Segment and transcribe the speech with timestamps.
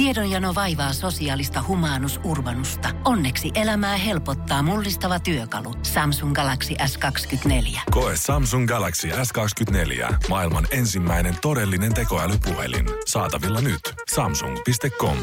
[0.00, 2.88] Tiedonjano vaivaa sosiaalista humanus urbanusta.
[3.04, 5.74] Onneksi elämää helpottaa mullistava työkalu.
[5.82, 7.80] Samsung Galaxy S24.
[7.90, 10.14] Koe Samsung Galaxy S24.
[10.28, 12.86] Maailman ensimmäinen todellinen tekoälypuhelin.
[13.06, 13.80] Saatavilla nyt.
[14.14, 15.16] Samsung.com.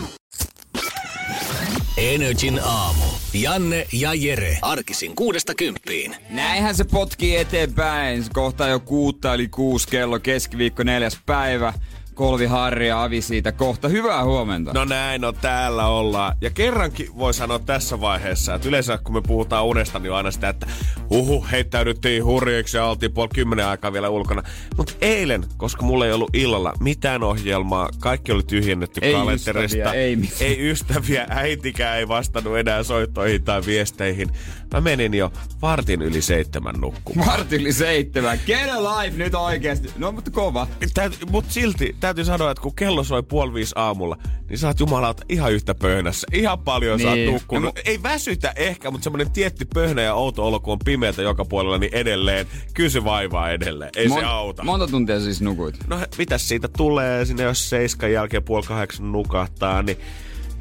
[1.97, 3.05] Energin aamu.
[3.33, 4.57] Janne ja Jere.
[4.61, 6.15] Arkisin kuudesta kymppiin.
[6.29, 8.23] Näinhän se potkii eteenpäin.
[8.23, 11.73] Se kohta jo kuutta eli kuusi kello keskiviikko neljäs päivä.
[12.17, 13.87] Kolvi Harri ja Avi siitä kohta.
[13.87, 14.73] Hyvää huomenta.
[14.73, 16.35] No näin, no täällä ollaan.
[16.41, 20.31] Ja kerrankin voi sanoa tässä vaiheessa, että yleensä kun me puhutaan unesta, niin on aina
[20.31, 20.67] sitä, että
[21.09, 24.43] huhu, heittäydyttiin hurjiksi ja oltiin puoli kymmenen aikaa vielä ulkona.
[24.77, 29.77] Mutta eilen, koska mulla ei ollut illalla mitään ohjelmaa, kaikki oli tyhjennetty Ei kalenterista.
[29.77, 30.41] ystäviä, ei mitään.
[30.41, 34.29] ei ystäviä, äitikään ei vastannut enää soittoihin tai viesteihin.
[34.73, 35.31] Mä menin jo
[35.61, 37.27] vartin yli seitsemän nukkumaan.
[37.29, 38.39] Vartin yli seitsemän.
[38.45, 39.89] Get alive nyt oikeesti.
[39.97, 40.67] No mutta kova.
[40.93, 44.17] Täyt, mut silti täytyy sanoa, että kun kello soi puoli viisi aamulla,
[44.49, 46.27] niin sä oot jumalauta ihan yhtä pöhnässä.
[46.33, 47.03] Ihan paljon niin.
[47.05, 47.33] sä oot Niin.
[47.33, 47.75] nukkunut.
[47.75, 51.45] No, Ei väsytä ehkä, mutta semmonen tietty pöhnä ja outo olo, kun on pimeätä joka
[51.45, 52.45] puolella, niin edelleen.
[52.87, 53.91] Se vaivaa edelleen.
[53.95, 54.63] Ei se auta.
[54.63, 55.75] Monta tuntia siis nukuit?
[55.87, 59.97] No mitäs siitä tulee sinne, jos seiskan jälkeen puoli kahdeksan nukahtaa, niin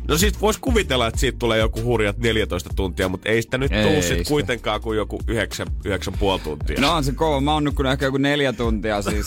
[0.08, 3.72] No siitä voisi kuvitella, että siitä tulee joku hurjat 14 tuntia, mutta ei sitä nyt
[3.72, 6.80] Ei tuu sit kuitenkaan kuin joku 9, 9,5 tuntia.
[6.80, 7.40] No on se kova.
[7.40, 9.26] Mä oon nukkunut ehkä joku neljä tuntia siis.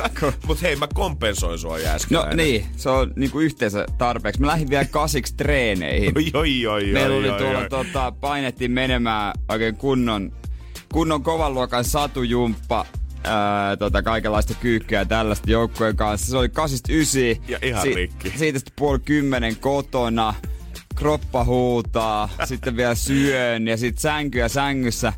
[0.46, 2.16] Mut hei, mä kompensoin sua äsken.
[2.18, 4.40] No niin, se on niinku yhteensä tarpeeksi.
[4.40, 6.12] Mä lähdin vielä kasiksi treeneihin.
[6.18, 10.32] Oi, oi, oi, Meillä oli tuolla, tota, painettiin menemään oikein kunnon,
[10.92, 12.86] kunnon kovan luokan satujumppa.
[13.24, 16.30] Ää, tota, kaikenlaista kyykkyä tällaista joukkojen kanssa.
[16.30, 17.50] Se oli 89.
[17.50, 18.32] Ja ihan rikki.
[18.36, 20.34] Siitä sitten puoli kymmenen kotona.
[20.94, 22.28] Kroppa huutaa.
[22.44, 25.12] sitten vielä syön ja sitten sänky ja sängyssä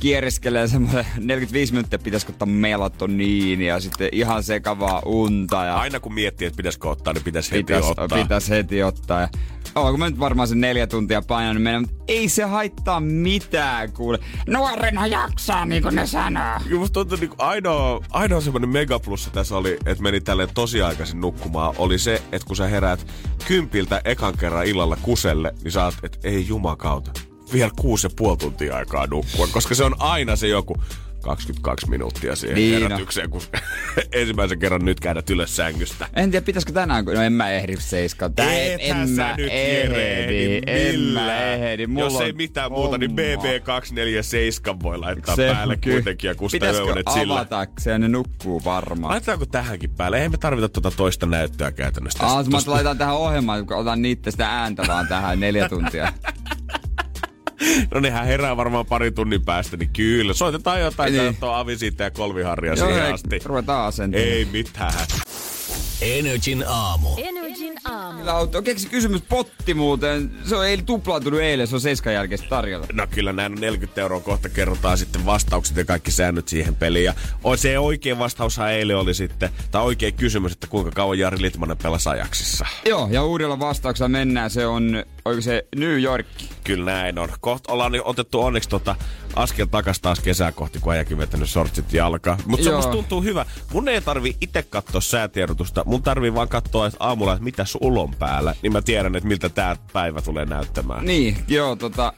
[0.00, 5.64] kieriskelee semmoinen 45 minuuttia pitäisikö ottaa melatoniini ja sitten ihan sekavaa unta.
[5.64, 8.08] Ja Aina kun miettii, että pitäisikö ottaa, niin pitäisi heti pitäisi ottaa.
[8.22, 9.20] pitäis heti ottaa.
[9.20, 9.28] Ja,
[9.74, 14.18] Onko mä nyt varmaan sen neljä tuntia painanut mennä, mutta ei se haittaa mitään, kuule.
[14.46, 16.58] Nuorena jaksaa, niin kuin ne sanoo.
[16.64, 21.20] Kyllä musta tuntuu niin ainoa, ainoa semmoinen megaplussa tässä oli, että meni tälleen tosi aikaisin
[21.20, 23.06] nukkumaan, oli se, että kun sä heräät
[23.46, 27.29] kympiltä ekan kerran illalla kuselle, niin sä oot, että ei jumakauta.
[27.52, 30.82] Vielä kuusi ja puoli tuntia aikaa nukkua, koska se on aina se joku
[31.22, 32.90] 22 minuuttia siihen Niin niin on.
[32.90, 33.40] herätykseen, kun
[34.12, 36.08] ensimmäisen kerran nyt käydät ylös sängystä.
[36.16, 38.34] En tiedä, pitäisikö tänään, kun no en mä ehdi seiskaan.
[38.34, 41.86] Tää Ethän sä nyt ehdi en mä ehdi.
[41.86, 43.44] Mulla Jos ei mitään muuta, niin hommaa.
[44.74, 45.94] BB247 voi laittaa Se päälle kyllä.
[45.94, 47.34] kuitenkin ja kusta Pitäisikö yöunet sillä.
[47.34, 49.10] avata, se ne nukkuu varmaan.
[49.10, 50.22] Laitetaanko tähänkin päälle?
[50.22, 52.18] Ei me tarvita tuota toista näyttöä käytännössä.
[52.18, 56.12] Tästä- mä laitan tähän ohjelmaan, kun otan niitä sitä ääntä vaan tähän neljä tuntia.
[57.94, 60.34] No nehän herää varmaan pari tunnin päästä, niin kyllä.
[60.34, 61.22] Soitetaan jotain, Niin.
[61.24, 61.36] niin.
[61.36, 63.38] tuo Avi siitä ja kolviharja siihen asti.
[63.44, 63.92] ruvetaan.
[64.12, 64.92] Ei mitään.
[66.00, 67.08] Energin aamu.
[67.16, 68.30] Energin aamu.
[68.30, 68.62] Auto.
[68.62, 70.30] Keksi kysymys potti muuten.
[70.44, 72.86] Se on ei tuplaantunut eilen, se on seiskan jälkeen tarjolla.
[72.92, 77.04] No kyllä näin on 40 euroa kohta kerrotaan sitten vastaukset ja kaikki säännöt siihen peliin.
[77.04, 77.14] Ja
[77.56, 82.08] se oikein vastaushan eilen oli sitten, tai oikein kysymys, että kuinka kauan Jari Litmanen pelasi
[82.08, 82.66] ajaksissa.
[82.86, 84.50] Joo, ja uudella vastauksella mennään.
[84.50, 86.26] Se on, oliko se New York?
[86.64, 87.28] Kyllä näin on.
[87.40, 88.96] Kohta ollaan otettu onneksi tota
[89.36, 92.38] askel takas taas kesää kohti, kun äijäkin vetänyt sortsit jalka.
[92.46, 93.46] Mutta se musta tuntuu hyvä.
[93.72, 95.84] Mun ei tarvi itse katsoa säätiedotusta.
[95.90, 98.54] Mun tarvii vaan katsoa että aamulla, että mitä sulla on päällä.
[98.62, 101.04] Niin mä tiedän, että miltä tää päivä tulee näyttämään.
[101.04, 102.12] Niin, joo, tota...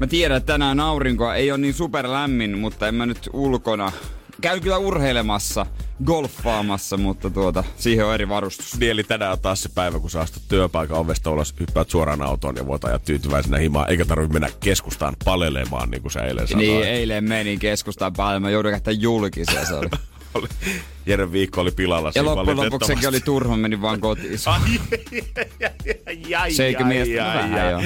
[0.00, 3.92] Mä tiedän, että tänään aurinkoa ei ole niin super lämmin, mutta en mä nyt ulkona.
[4.40, 5.66] Käyn kyllä urheilemassa,
[6.04, 8.78] golfaamassa, mutta tuota, siihen on eri varustus.
[8.78, 12.22] Niin, eli tänään on taas se päivä, kun sä astut työpaikan ovesta ulos, hyppäät suoraan
[12.22, 16.48] autoon ja voit ajaa tyytyväisenä himaan, eikä tarvitse mennä keskustaan palelemaan, niin kuin sä eilen
[16.48, 16.68] sanoit.
[16.68, 19.88] Niin, eilen menin keskustaan mä joudun käyttää julkisia, se oli.
[20.38, 20.48] Oli-
[21.06, 24.38] Jeren viikko oli pilalla Ja loppujen lopuksi sekin oli turha, menin vaan kotiin.
[26.38, 27.22] Ai, Seikö ai, mielestä?
[27.22, 27.70] No ai, vähän ai.
[27.70, 27.80] joo.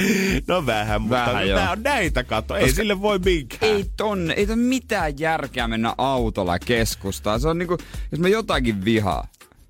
[0.49, 1.59] No vähän, mutta Vähän joo.
[1.59, 2.57] tää on näitä kato.
[2.57, 3.73] Ei Koska- sille voi minkään.
[3.73, 7.41] Ei tonne, ei tonne mitään järkeä mennä autolla keskustaan.
[7.41, 7.79] Se on niinku,
[8.13, 9.27] jos mä jotakin vihaa,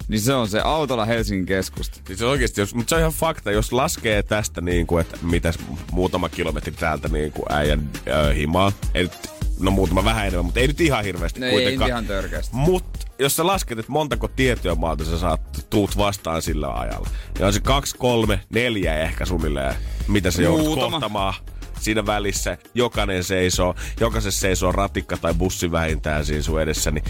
[0.08, 2.00] niin se on se autolla Helsingin keskusta.
[2.06, 5.16] Siis se oikeesti, jos, mutta se on ihan fakta, jos laskee tästä niin kuin, että
[5.22, 5.58] mitäs
[5.92, 8.72] muutama kilometri täältä niin kuin äijän äh, himaa.
[8.94, 9.12] Nyt,
[9.62, 11.80] no muutama vähän enemmän, mutta ei nyt ihan hirveästi No ei kuitenkaan.
[11.80, 12.56] nyt ihan törkeästi.
[12.56, 17.52] Mutta jos sä lasket, että montako tiettyömaalta sä saat, tuut vastaan sillä ajalla, niin on
[17.52, 19.74] se kaksi, kolme, neljä ehkä suunnilleen,
[20.08, 20.90] mitä sä joudut Muutama.
[20.90, 21.34] kohtamaan
[21.80, 22.58] siinä välissä.
[22.74, 26.90] Jokainen seisoo, jokaisessa seisoo ratikka tai bussi vähintään siinä sun edessä.
[26.90, 27.04] Niin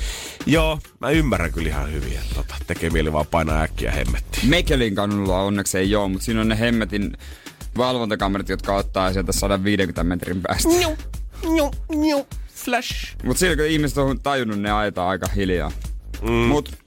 [0.46, 4.48] joo, mä ymmärrän kyllä ihan hyvin, että tota, tekee mieli vaan painaa äkkiä hemmettiin.
[4.48, 7.16] Mekelin kadulla onneksi ei oo, mutta siinä on ne hemmetin
[7.76, 10.68] valvontakamerat, jotka ottaa sieltä 150 metrin päästä.
[12.64, 13.16] Flash.
[13.24, 15.72] Mutta silloin kun ihmiset on tajunnut, ne ajetaan aika hiljaa.
[16.22, 16.30] Mm.
[16.30, 16.82] Mut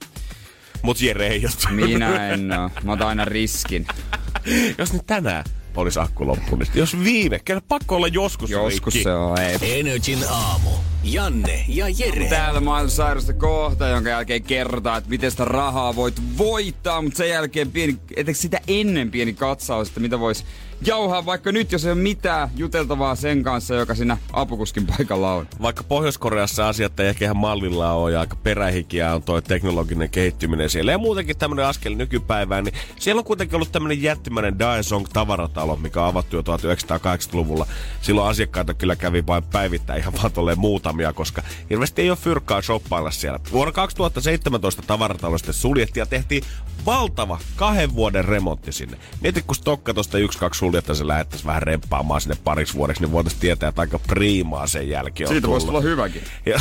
[0.82, 1.74] Mut Jere ei ole.
[1.74, 2.70] Minä en oo.
[2.84, 3.86] Mä otan aina riskin.
[4.78, 5.44] Jos nyt tänään
[5.76, 9.04] olisi akku loppu, niin jos viime, kyllä pakko olla joskus Joskus rikki.
[9.04, 9.80] se on, ei.
[9.80, 10.70] Energin aamu.
[11.04, 12.28] Janne ja Jere.
[12.28, 17.28] Täällä maailmassa sairasta kohta, jonka jälkeen kerrotaan, että miten sitä rahaa voit voittaa, mutta sen
[17.28, 20.44] jälkeen pieni, etenkin sitä ennen pieni katsaus, että mitä vois
[20.82, 25.48] jauhaa vaikka nyt, jos ei ole mitään juteltavaa sen kanssa, joka siinä apukuskin paikalla on.
[25.62, 30.70] Vaikka Pohjois-Koreassa asiat ei ehkä ihan mallilla ole ja aika perähikiä on toi teknologinen kehittyminen
[30.70, 30.92] siellä.
[30.92, 36.02] Ja muutenkin tämmöinen askel nykypäivään, niin siellä on kuitenkin ollut tämmöinen jättimäinen Daesong tavaratalo, mikä
[36.02, 37.66] on avattu jo 1980-luvulla.
[38.02, 42.62] Silloin asiakkaita kyllä kävi vain päivittäin ihan vaan tolleen muutamia, koska hirveästi ei ole fyrkkaa
[42.62, 43.40] shoppailla siellä.
[43.52, 46.44] Vuonna 2017 tavaratalo sitten suljettiin ja tehtiin
[46.86, 48.98] valtava kahden vuoden remontti sinne.
[49.20, 50.20] Mieti, kun stokka tuosta 1-2
[50.66, 54.88] suljettaisiin se lähettäisi vähän remppaamaan sinne pariksi vuodeksi, niin voitaisiin tietää, että aika priimaa sen
[54.88, 56.22] jälkeen on Siitä voisi olla hyväkin.
[56.46, 56.60] Ja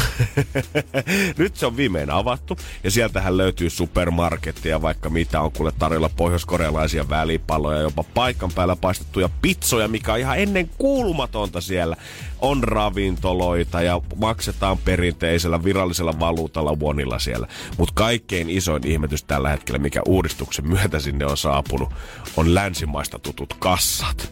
[1.37, 7.09] Nyt se on viimein avattu ja sieltähän löytyy supermarketteja, vaikka mitä on kuule tarjolla pohjoiskorealaisia
[7.09, 11.95] välipaloja, jopa paikan päällä paistettuja pizzoja, mikä on ihan ennen kuulumatonta siellä.
[12.41, 17.47] On ravintoloita ja maksetaan perinteisellä virallisella valuutalla vuonilla siellä.
[17.77, 21.89] Mutta kaikkein isoin ihmetys tällä hetkellä, mikä uudistuksen myötä sinne on saapunut,
[22.37, 24.27] on länsimaista tutut kassat Sat.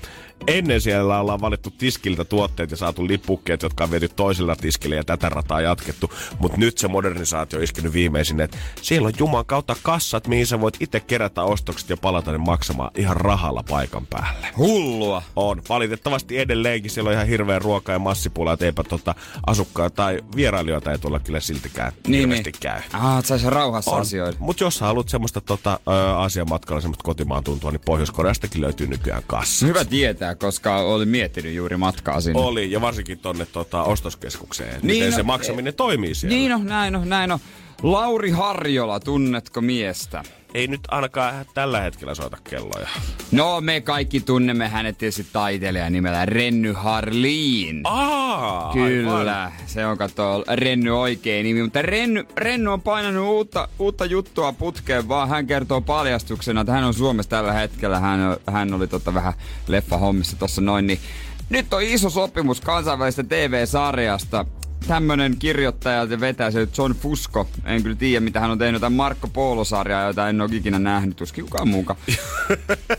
[0.48, 5.04] Ennen siellä ollaan valittu tiskiltä tuotteet ja saatu lipukkeet, jotka on viety toisella tiskillä ja
[5.04, 6.12] tätä rataa jatkettu.
[6.40, 10.62] Mutta nyt se modernisaatio on iskenyt viimeisin, että siellä on Juman kautta kassat, mihin sä
[10.62, 14.48] voit itse kerätä ostokset ja palata ne maksamaan ihan rahalla paikan päälle.
[14.58, 15.24] Hullua.
[15.36, 15.62] On.
[15.70, 19.16] Valitettavasti edelleenkin siellä on ihan hirveä ruoka ja massipula, että eipä tota
[19.48, 22.60] asukkaita tai vierailijoita ei tuolla kyllä siltikään Niin, hirveästi niin.
[22.60, 22.82] käy.
[22.94, 24.38] Ah, että saisi rauhassa asioida.
[24.40, 28.88] Mutta jos sä haluat semmoista tota, ö, Aasian matkalla semmoista kotimaan tuntua, niin Pohjois-Koreastakin löytyy
[28.88, 29.66] nykyään kassa.
[29.66, 32.40] Hyvä tietää, koska olin miettinyt juuri matkaa sinne.
[32.40, 34.74] Oli, ja varsinkin tonne tota, ostoskeskukseen.
[34.74, 36.38] Niin miten no, se maksaminen toimii siellä.
[36.38, 37.40] Niin on, näin on, näin on.
[37.84, 40.24] Lauri Harjola, tunnetko miestä?
[40.54, 42.88] Ei nyt ainakaan tällä hetkellä soita kelloja.
[43.32, 47.82] No, me kaikki tunnemme hänet tietysti taiteilijan nimellä Renny Harliin.
[47.84, 54.06] Aa, Kyllä, se on kato Renny oikein nimi, mutta Renny, Renny on painanut uutta, uutta
[54.06, 58.20] juttua putkeen, vaan hän kertoo paljastuksena, että hän on Suomessa tällä hetkellä, hän,
[58.52, 59.34] hän oli tota vähän
[59.68, 61.00] leffa-hommissa tossa noin, niin
[61.50, 64.46] nyt on iso sopimus kansainvälisestä TV-sarjasta.
[64.88, 67.50] Tämmönen kirjoittaja ja vetäjä se John Fusco.
[67.66, 68.74] En kyllä tiedä, mitä hän on tehnyt.
[68.74, 71.18] Jotain Marco Polo-sarjaa, jota en ole ikinä nähnyt.
[71.18, 72.00] Tuskin kukaan muukaan.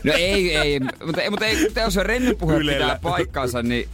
[0.03, 0.79] No ei, ei.
[0.79, 2.85] Mutta, mutta ei, jos se Renny puhe Ylellä.
[2.85, 3.89] pitää paikkaansa, niin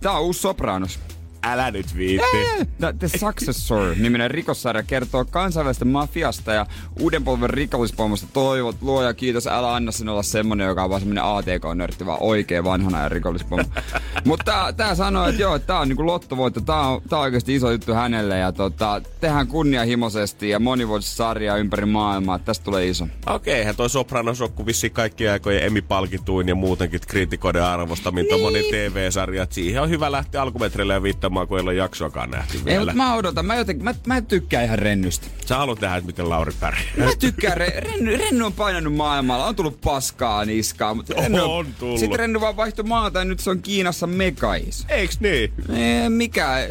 [0.00, 0.98] tää on uusi Sopranos.
[1.44, 2.66] Älä nyt viitti.
[2.78, 6.66] The, The Successor-niminen rikossarja kertoo kansainvälisestä mafiasta ja
[7.00, 8.76] uuden polven rikollispommasta toivot.
[8.80, 13.02] Luoja kiitos, älä anna sen olla semmonen, joka on vaan semmonen ATK-nörtti, vaan oikein vanhana
[13.02, 13.64] ja rikollispommo.
[14.24, 17.54] Mutta tää, tää sanoo, että joo, tää on niinku lottovoitto, tää on, tää on oikeasti
[17.54, 22.88] iso juttu hänelle ja tota, tehdään kunnianhimoisesti ja monivuotista sarjaa ympäri maailmaa, että tästä tulee
[22.88, 23.08] iso.
[23.26, 28.30] Okei, eihän toi Sopranos kuin vissiin kaikkien aikojen Emmy-palkituin ja muutenkin kriitikoiden arvostamin niin.
[28.30, 29.46] tommonen TV-sarja.
[29.50, 32.78] Siihen on hyvä lähteä alkumetreille ja viittamaan, kun ei ole jaksoakaan nähty Ei, vielä.
[32.80, 35.26] mutta mä odotan, mä, jotenkin, mä, mä tykkään ihan rennystä.
[35.46, 36.84] Sä haluat nähdä, että miten Lauri pärjää.
[36.96, 41.66] Mä tykkään, Re- Renny, Renny on painanut maailmalla, on tullut paskaa niskaan, mutta Renny On
[41.78, 41.98] tullut.
[42.00, 44.86] Sitten Renny vaan vaihtoi maata ja nyt se on Kiinassa megais.
[44.88, 45.52] Eiks niin?
[45.72, 46.68] Ei, mikä,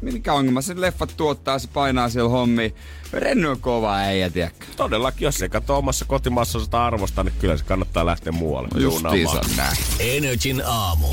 [0.00, 2.74] mikä ongelma, se leffat tuottaa, se painaa siellä hommi.
[3.12, 4.66] Renny on kova äijä, tiedätkö?
[4.76, 8.68] Todellakin, jos se katsoo omassa kotimaassa sitä arvosta, niin kyllä se kannattaa lähteä muualle.
[8.78, 9.76] Justiinsa näin.
[10.00, 11.06] Energin aamu.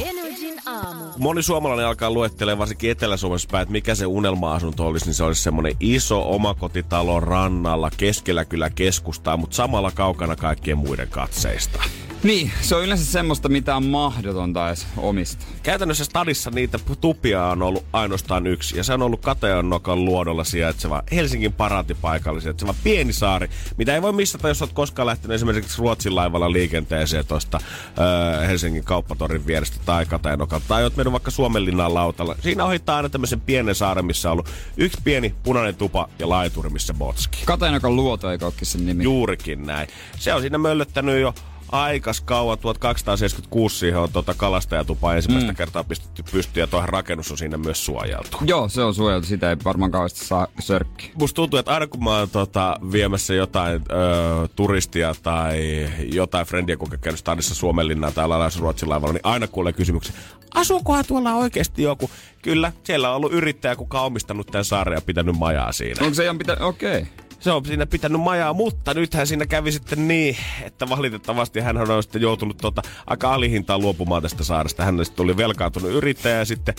[0.65, 1.03] Aamu.
[1.17, 5.43] Moni suomalainen alkaa luettelemaan varsinkin Etelä-Suomessa päin, että mikä se unelma-asunto olisi, niin se olisi
[5.43, 11.83] semmoinen iso omakotitalo rannalla, keskellä kyllä keskustaa, mutta samalla kaukana kaikkien muiden katseista.
[12.23, 15.45] Niin, se on yleensä semmoista, mitä on mahdotonta edes omista.
[15.63, 21.03] Käytännössä stadissa niitä tupia on ollut ainoastaan yksi, ja se on ollut Katajanokan luodolla sijaitseva
[21.11, 26.15] Helsingin paraatipaikalla sijaitseva pieni saari, mitä ei voi missata, jos olet koskaan lähtenyt esimerkiksi Ruotsin
[26.15, 27.59] laivalla liikenteeseen tuosta
[27.99, 30.05] öö, Helsingin kauppatorin vierestä tai
[30.47, 32.35] Katajanokalta, tai olet mennyt vaikka Suomenlinnan lautalla.
[32.39, 36.69] Siinä ohittaa aina tämmöisen pienen saaren, missä on ollut yksi pieni punainen tupa ja laituri,
[36.69, 37.37] missä botski.
[37.45, 39.03] Katainokan luoto, eikö sen nimi?
[39.03, 39.87] Juurikin näin.
[40.19, 41.33] Se on siinä möllöttänyt jo
[41.71, 45.55] aikas kauan, 1276 siihen on tota kalastajatupaa ensimmäistä mm.
[45.55, 48.37] kertaa pistetty pystyyn ja tuohon rakennus on siinä myös suojeltu.
[48.45, 51.11] Joo, se on suojeltu, sitä ei varmaan kauheasti saa sörkki.
[51.15, 56.77] Musta tuntuu, että aina kun mä oon tota, viemässä jotain ö, turistia tai jotain frendiä,
[56.77, 60.15] kun käynyt stadissa Suomenlinnaa tai lailla Ruotsin laivalla, niin aina kuulee kysymyksen,
[60.53, 62.09] asuukohan tuolla oikeasti joku?
[62.41, 66.01] Kyllä, siellä on ollut yrittäjä, kuka on omistanut tämän saaren ja pitänyt majaa siinä.
[66.01, 66.57] Onko se ihan pitä...
[66.59, 67.01] Okei.
[67.01, 67.26] Okay.
[67.39, 72.03] Se on siinä pitänyt majaa, mutta nythän siinä kävi sitten niin, että valitettavasti hän on
[72.03, 74.85] sitten joutunut tota, aika alihintaan luopumaan tästä saaresta.
[74.85, 76.75] Hän sitten tuli velkaantunut yrittäjä ja sitten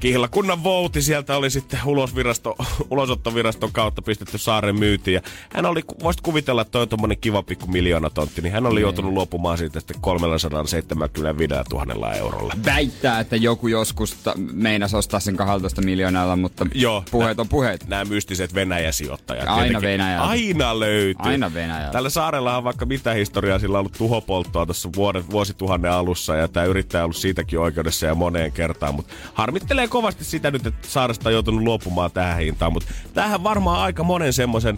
[0.00, 2.56] kihlakunnan vouti sieltä oli sitten ulosvirasto,
[2.90, 5.14] ulosottoviraston kautta pistetty saaren myytiin.
[5.14, 5.20] Ja
[5.52, 8.80] hän oli, voisit kuvitella, että toi on tommonen kiva pikku miljoona tontti, niin hän oli
[8.80, 12.54] joutunut luopumaan siitä sitten 375 000 eurolla.
[12.64, 17.88] Väittää, että joku joskus ta- meinasi ostaa sen 12 miljoonalla, mutta Joo, puheet on puheet.
[17.88, 19.48] Nämä mystiset Venäjä-sijoittajat.
[19.48, 19.80] Aina.
[19.86, 20.24] Venäjältä.
[20.28, 21.30] Aina löytyy.
[21.30, 21.92] Aina Venäjältä.
[21.92, 26.48] Tällä saarellahan on vaikka mitä historiaa, sillä on ollut tuhopolttoa tuossa vuoden, vuosituhannen alussa ja
[26.48, 30.88] tämä yrittäjä on ollut siitäkin oikeudessa ja moneen kertaan, mutta harmittelee kovasti sitä nyt, että
[30.88, 34.76] saaresta on joutunut luopumaan tähän hintaan, mutta tämähän varmaan aika monen semmoisen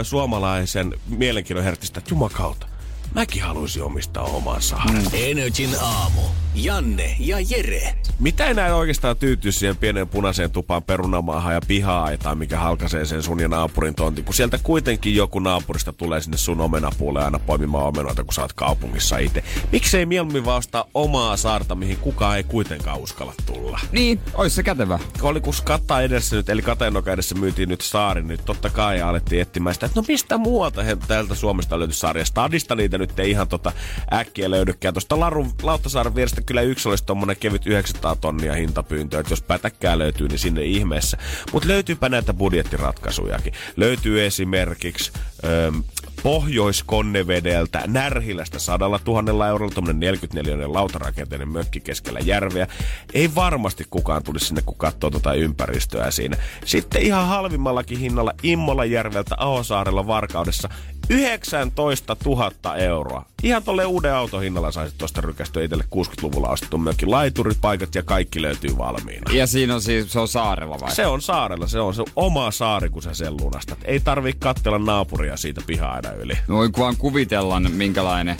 [0.00, 2.66] ö, suomalaisen mielenkiinnon herättistä, että jumakauta,
[3.14, 5.02] mäkin haluaisin omistaa oman saaren.
[5.02, 5.08] Mm.
[5.12, 6.20] Energin aamu.
[6.54, 7.94] Janne ja Jere.
[8.18, 13.22] Mitä enää oikeastaan tyytyy siihen pienen punaiseen tupaan perunamaahan ja pihaa tai mikä halkaisee sen
[13.22, 17.84] sun ja naapurin tontin, kun sieltä kuitenkin joku naapurista tulee sinne sun omenapuolelle aina poimimaan
[17.84, 19.44] omenoita, kun sä oot kaupungissa itse.
[19.72, 23.80] Miksei mieluummin vaan ostaa omaa saarta, mihin kukaan ei kuitenkaan uskalla tulla?
[23.92, 24.98] Niin, ois se kätevä.
[25.22, 29.42] Oli kun Katta edessä nyt, eli Kateenoka edessä myytiin nyt saari, nyt totta kai alettiin
[29.42, 32.20] etsimään sitä, että no mistä muualta he, täältä Suomesta löytyy saari.
[32.20, 33.72] Ja Stadista niitä nyt ei ihan tota
[34.12, 34.94] äkkiä löydykään.
[34.94, 39.98] Tuosta Larun Lauttasaaren vierestä kyllä yksi olisi tommonen kevyt 900 tonnia hintapyyntö, että jos pätäkkää
[39.98, 41.16] löytyy, niin sinne ihmeessä.
[41.52, 43.52] Mutta löytyypä näitä budjettiratkaisujakin.
[43.76, 45.12] Löytyy esimerkiksi
[45.44, 45.72] öö,
[46.24, 52.66] Pohjois-Konnevedeltä Närhilästä sadalla tuhannella eurolla, tuommoinen 44 lautarakenteinen mökki keskellä järveä.
[53.14, 56.36] Ei varmasti kukaan tulisi sinne, kun katsoo tuota ympäristöä siinä.
[56.64, 60.68] Sitten ihan halvimmallakin hinnalla Immolajärveltä Ahosaarella Varkaudessa
[61.10, 63.24] 19 000 euroa.
[63.42, 67.06] Ihan tolle uuden auton hinnalla saisit tuosta rykästyä itselle 60-luvulla ostettu mökki.
[67.06, 69.32] Laiturit, paikat ja kaikki löytyy valmiina.
[69.32, 70.94] Ja siinä on siis, se on saarella vai?
[70.94, 73.78] Se on saarella, se on se oma saari, kun sä sen lunastat.
[73.84, 76.38] Ei tarvii katsella naapuria siitä pihaa aina yli.
[76.48, 78.36] Voin vaan kuvitella, minkälainen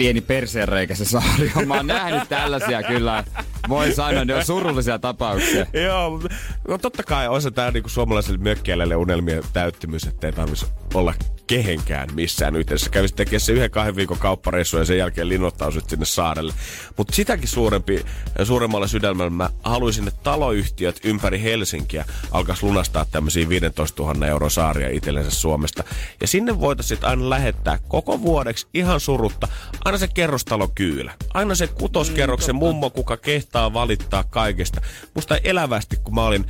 [0.00, 1.68] pieni perseenreikä se saari on.
[1.68, 3.24] Mä oon nähnyt tällaisia kyllä.
[3.68, 5.66] Voi sanoa, ne on surullisia tapauksia.
[5.84, 6.28] Joo, mutta
[6.68, 11.14] no totta kai on se tää niinku suomalaiselle mökkiälälle unelmien täyttymys, ettei tarvitsisi olla
[11.50, 12.90] kehenkään missään yhteydessä.
[12.90, 16.52] Kävisi tekemään se yhden kahden viikon kauppareissu ja sen jälkeen linnoittausit sinne saarelle.
[16.96, 18.04] Mutta sitäkin suurempi,
[18.44, 24.88] suuremmalla sydämellä mä haluaisin, että taloyhtiöt ympäri Helsinkiä alkaisi lunastaa tämmöisiä 15 000 euro saaria
[24.88, 25.84] itsellensä Suomesta.
[26.20, 29.48] Ja sinne voitaisiin aina lähettää koko vuodeksi ihan surutta
[29.90, 31.12] aina se kerrostalo kyylä.
[31.34, 34.80] Aina se kutoskerroksen mm, mummo, kuka kehtaa valittaa kaikesta.
[35.14, 36.44] Musta elävästi, kun mä olin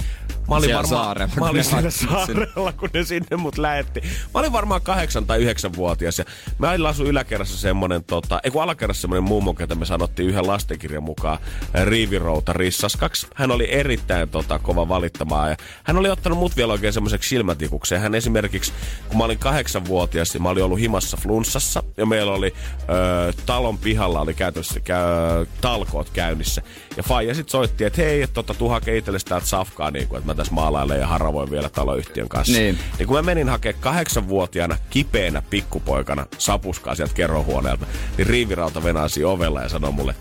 [0.50, 1.90] Mä olin Siellä varmaan, saarella, mä kun olin ne siellä
[2.26, 4.00] saarella, kun ne sinne mut lähetti.
[4.00, 6.24] Mä olin varmaan kahdeksan tai yhdeksän vuotias ja
[6.58, 10.46] mä aina asun yläkerrassa semmonen, tota, ei kun alakerrassa semmonen mummo, ketä me sanottiin yhden
[10.46, 11.38] lastenkirjan mukaan
[11.84, 13.26] Riivirouta Rissaskaksi.
[13.34, 18.00] Hän oli erittäin tota, kova valittamaan ja hän oli ottanut mut vielä oikein semmoiseksi silmätikukseen.
[18.00, 18.72] Hän esimerkiksi,
[19.08, 23.78] kun mä olin kahdeksanvuotias, niin mä olin ollut himassa flunssassa ja meillä oli ö, talon
[23.78, 26.62] pihalla oli käytössä käy, talkoot käynnissä.
[26.96, 30.18] Ja Faija sit soitti, että hei, että tota, tuu hakee itsellesi täältä safkaa, niin kuin,
[30.18, 32.58] että mä tässä maalailen ja haravoin vielä taloyhtiön kanssa.
[32.58, 32.78] Niin.
[32.98, 39.62] niin kun mä menin hakemaan kahdeksanvuotiaana kipeänä pikkupoikana sapuskaa sieltä kerrohuoneelta, niin riivirauta venasi ovella
[39.62, 40.14] ja sanoi mulle,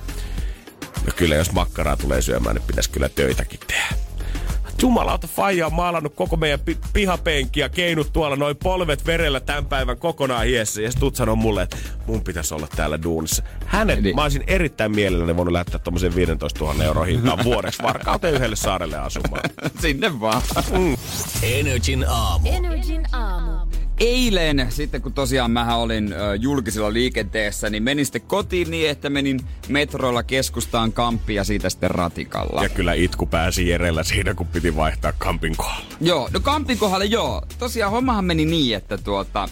[1.06, 4.09] no kyllä jos makkaraa tulee syömään, niin pitäisi kyllä töitäkin tehdä.
[4.82, 9.66] Jumalauta, Faija on maalannut koko meidän pi- pihapenki ja keinut tuolla noin polvet verellä tämän
[9.66, 10.82] päivän kokonaan hiessä.
[10.82, 13.44] Ja sitten sanoo mulle, että mun pitäisi olla täällä duunissa.
[13.66, 18.34] Hänet, Eli- mä olisin erittäin mielelläni voinut lähettää tommosen 15 000 euroa hintaan vuodeksi varkauteen
[18.34, 19.42] yhdelle saarelle asumaan.
[19.82, 20.42] Sinne vaan.
[21.44, 22.50] Energin aamu.
[22.52, 23.69] Energin aamu.
[24.00, 29.10] Eilen, sitten kun tosiaan mä olin ö, julkisella liikenteessä, niin menin sitten kotiin niin, että
[29.10, 32.64] menin metroilla keskustaan kamppi ja siitä sitten ratikalla.
[32.64, 35.86] Ja kyllä itku pääsi Jerellä siinä, kun piti vaihtaa kampin kohdalla.
[36.02, 37.42] Joo, no kampin kohdalla joo.
[37.60, 39.50] Tosiaan hommahan meni niin, että tuota,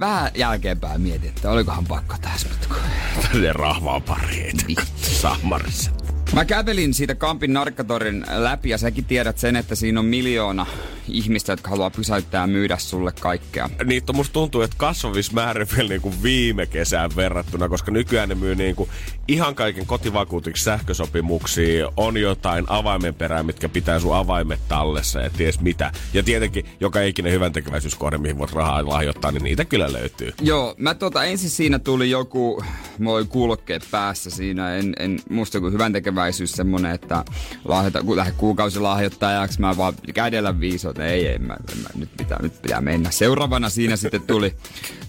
[0.00, 2.68] vähän jälkeenpäin mietin, että olikohan pakko tässä nyt.
[3.22, 4.52] Tällainen rahvaa pari ei
[4.96, 5.90] Sammarissa.
[6.32, 10.66] Mä kävelin siitä Kampin narkkatorin läpi ja säkin tiedät sen, että siinä on miljoona
[11.08, 13.70] ihmistä, jotka haluaa pysäyttää ja myydä sulle kaikkea.
[13.84, 18.54] Niitä musta tuntuu, että kasvavis määrä vielä niinku viime kesään verrattuna, koska nykyään ne myy
[18.54, 18.88] niinku
[19.28, 25.60] ihan kaiken kotivakuutiksi sähkösopimuksia, on jotain avaimen perää, mitkä pitää sun avaimet tallessa ja ties
[25.60, 25.92] mitä.
[26.14, 30.32] Ja tietenkin joka ikinen hyvän tekeväisyyskohde, mihin voit rahaa lahjoittaa, niin niitä kyllä löytyy.
[30.40, 32.62] Joo, mä tota, ensin siinä tuli joku
[32.98, 34.76] mulla oli kulkeet päässä siinä.
[34.76, 37.24] En, en, musta joku hyvän tekeväisyys semmonen, että
[37.64, 40.98] lahjota, kun lähde kuukausilahjoittajaksi, mä vaan kädellä viisot.
[40.98, 43.10] Ei, ei, mä, mä, nyt, pitää, nyt pitää mennä.
[43.10, 44.54] Seuraavana siinä sitten tuli,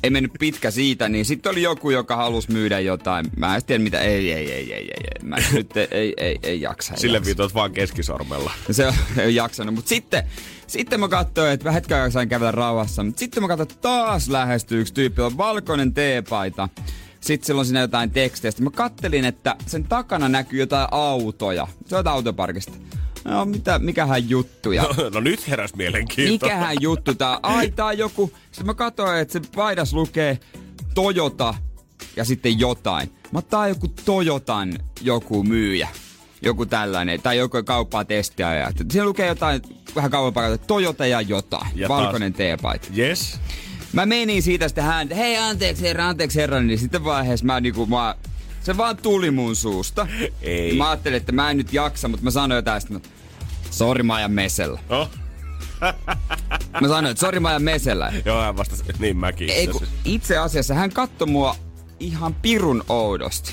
[0.03, 3.25] ei mennyt pitkä siitä, niin sitten oli joku, joka halusi myydä jotain.
[3.37, 5.29] Mä en tiedä mitä, ei, ei, ei, ei, ei, ei.
[5.29, 6.93] Mä nyt ei, ei, ei, ei jaksa.
[6.93, 7.25] Ei Sille jaksa.
[7.25, 8.51] viitot vaan keskisormella.
[8.71, 9.75] Se ei jaksanut.
[9.75, 10.23] Mutta sitten,
[10.67, 13.03] sitten mä katsoin, että vähän hetken sain kävellä rauhassa.
[13.03, 16.69] Mutta sitten mä katsoin, taas lähestyy yksi tyyppi, on valkoinen teepaita.
[17.23, 18.51] Sitten sillä on siinä jotain tekstejä.
[18.51, 21.67] Sitten mä kattelin, että sen takana näkyy jotain autoja.
[21.85, 22.71] Se on jotain autoparkista.
[23.23, 24.71] No, mitä, mikähän juttu.
[24.71, 26.45] Ja No nyt heräs mielenkiinto.
[26.45, 27.39] mikähän juttu tää?
[27.43, 28.33] Ai, tää on joku.
[28.45, 30.39] Sitten mä katsoin, että se paidas lukee
[30.95, 31.53] Toyota
[32.15, 33.11] ja sitten jotain.
[33.31, 35.87] Mä tää on joku Toyotan joku myyjä.
[36.41, 37.21] Joku tällainen.
[37.21, 38.55] Tai joku kauppaa testiä.
[38.55, 39.61] Ja siinä lukee jotain
[39.95, 40.11] vähän
[40.53, 41.67] että Toyota ja jotain.
[41.75, 42.87] Ja Valkoinen teepaita.
[42.97, 43.39] Yes.
[43.93, 47.85] Mä menin siitä sitten hän, hei anteeksi herra, anteeksi herra, niin sitten vaiheessa mä niinku,
[47.85, 48.15] mä,
[48.63, 50.07] se vaan tuli mun suusta.
[50.41, 50.77] Ei.
[50.77, 53.01] Mä ajattelin, että mä en nyt jaksa, mutta mä sanoin jotain sitten,
[53.71, 54.79] sori mä ajan mesellä.
[54.89, 55.09] Oh.
[56.81, 58.13] Mä sanoin, että sori mä ajan mesellä.
[58.25, 59.49] Joo, hän vastasi, että niin mäkin.
[59.49, 61.55] Ei, kun itse asiassa hän katsoi mua
[61.99, 63.51] ihan pirun oudosti.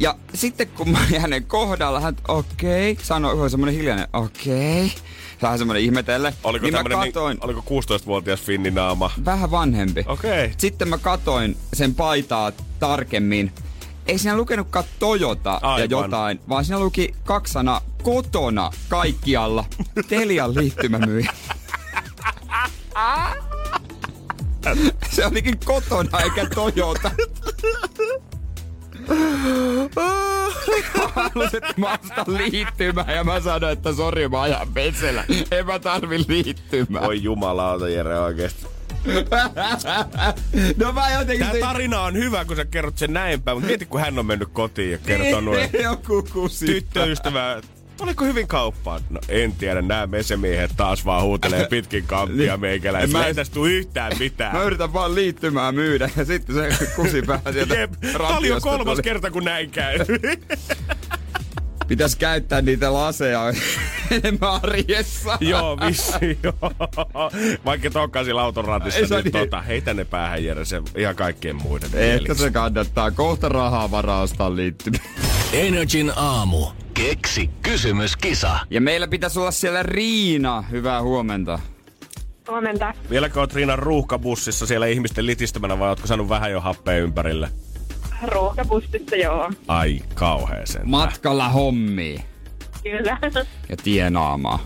[0.00, 4.84] Ja sitten kun mä olin hänen kohdalla, hän okei, okay, sanoi, oli semmonen hiljainen, okei.
[4.84, 4.98] Okay.
[5.42, 6.34] Vähän semmonen ihmetelle.
[6.44, 9.10] Oliko, niin mä tämmönen, katoin, niin, oliko 16-vuotias finninaama?
[9.24, 10.04] vähän vanhempi.
[10.06, 10.44] Okei.
[10.44, 10.54] Okay.
[10.58, 13.52] Sitten mä katoin sen paitaa tarkemmin.
[14.06, 15.90] Ei siinä lukenutkaan Toyota ja Aivan.
[15.90, 19.64] jotain, vaan siinä luki kaksi sanaa kotona kaikkialla.
[20.08, 21.32] Telian liittymämyyjä.
[25.10, 27.10] Se olikin kotona eikä Toyota.
[31.14, 35.24] Haluaisin, että mä ostan liittymään ja mä sanoin, että sori mä ajan vesellä.
[35.50, 37.04] En mä tarvi liittymään.
[37.04, 38.66] Voi jumalauta Jere oikeesti.
[40.76, 41.46] No mä jotenkin...
[41.46, 44.26] Tää tarina on hyvä, kun sä kerrot sen näin päin, mutta mieti, kun hän on
[44.26, 46.66] mennyt kotiin ja kertonut, että Joku kusi.
[46.66, 47.60] tyttöystävä,
[48.00, 49.00] oliko hyvin kauppaan?
[49.10, 53.18] No en tiedä, nämä mesemiehet taas vaan huutelee pitkin kampia meikäläisiä.
[53.18, 54.56] Mä- ei tästä yhtään mitään.
[54.56, 57.90] Mä yritän vaan liittymään myydä ja sitten se kusi pääsi sieltä Jep,
[58.20, 59.02] oli jo kolmas tuli.
[59.02, 59.98] kerta, kun näin käy.
[61.90, 63.40] Pitäis käyttää niitä laseja
[64.10, 65.38] enemmän arjessa.
[65.40, 66.72] joo, vissi, joo.
[67.64, 69.32] Vaikka tokkasi auton ratissa, Ei se niin niin.
[69.32, 72.42] tota, heitä ne päähän Jere, se ihan kaikkien muiden Ehkä mieliksi.
[72.42, 73.10] se kannattaa.
[73.10, 75.04] Kohta rahaa varaa ostaa liittymään.
[75.52, 76.66] Energin aamu.
[76.94, 78.58] Keksi kysymys, kisa.
[78.70, 80.62] Ja meillä pitäisi olla siellä Riina.
[80.62, 81.58] Hyvää huomenta.
[82.48, 82.94] Huomenta.
[83.10, 87.48] Vieläkö oot Riinan ruuhkabussissa siellä ihmisten litistämänä vai ootko saanut vähän jo happea ympärille?
[88.22, 89.50] Ruuhkapussissa, joo.
[89.68, 90.88] Ai kauheeseen.
[90.90, 92.22] Matkalla hommiin
[92.82, 93.18] Kyllä.
[93.70, 94.58] ja tienaamaan.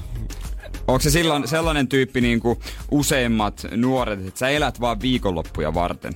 [0.89, 6.13] Onko se silloin sellainen tyyppi niin kuin useimmat nuoret, että sä elät vaan viikonloppuja varten?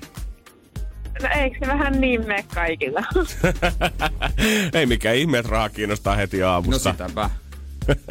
[1.22, 3.02] No eikö se vähän niin mene kaikilla?
[4.74, 6.90] Ei mikään ihme, että raha kiinnostaa heti No aamusta.
[6.92, 7.30] sitäpä.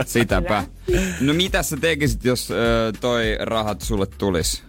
[0.05, 0.63] Sitäpä.
[1.21, 4.63] No mitä sä tekisit, jos ö, toi rahat sulle tulis?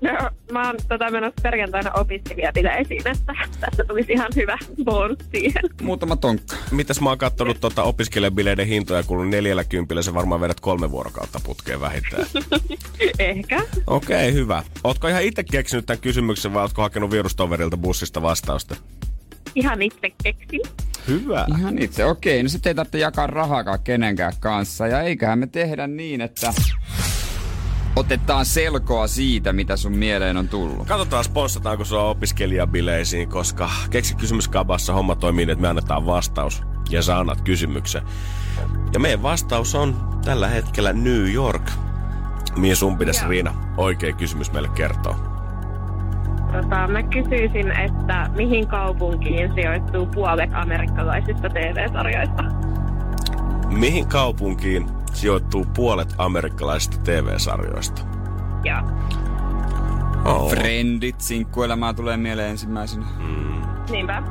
[0.00, 5.62] No, mä oon tota menossa perjantaina opiskelijabileisiin, että tässä tulisi ihan hyvä bonus siihen.
[5.82, 6.56] Muutama tonkka.
[6.70, 11.40] Mitäs mä oon kattonut tota opiskelijabileiden hintoja, kun neljällä kympillä se varmaan vedät kolme vuorokautta
[11.44, 12.26] putkeen vähintään.
[13.18, 13.62] Ehkä.
[13.86, 14.62] Okei, okay, hyvä.
[14.84, 18.76] Ootko ihan itse keksinyt tämän kysymyksen vai ootko hakenut virustoverilta bussista vastausta?
[19.54, 20.60] Ihan itse keksin.
[21.08, 21.46] Hyvä.
[21.58, 22.04] Ihan itse.
[22.04, 24.86] Okei, no sitten ei tarvitse jakaa rahaakaan kenenkään kanssa.
[24.86, 26.52] Ja eiköhän me tehdä niin, että
[27.98, 30.86] otetaan selkoa siitä, mitä sun mieleen on tullut.
[30.86, 37.02] Katsotaan, sponssataanko sua opiskelijabileisiin, koska keksi kysymyskabassa homma toimii niin, että me annetaan vastaus ja
[37.02, 38.02] sä annat kysymyksen.
[38.92, 41.70] Ja meidän vastaus on tällä hetkellä New York.
[42.56, 43.30] Mihin sun pitäisi, Joo.
[43.30, 45.16] Riina, oikea kysymys meille kertoo?
[46.52, 52.44] Tota, mä kysyisin, että mihin kaupunkiin sijoittuu puolet amerikkalaisista TV-sarjoista?
[53.68, 58.02] Mihin kaupunkiin sijoittuu puolet amerikkalaisista TV-sarjoista?
[58.64, 58.84] Ja
[60.24, 60.50] Oh.
[60.50, 63.06] Friendit, sinkkuelämää tulee mieleen ensimmäisenä.
[63.90, 64.22] niinpä.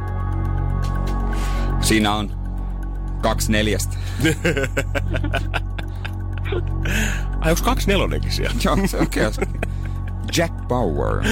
[1.82, 2.32] Siinä on
[3.22, 3.98] kaksi neljästä.
[7.42, 8.60] Ai, onko kaksi nelonenkin siellä?
[8.63, 9.08] Joo, se on.
[10.38, 11.24] Jack Bauer.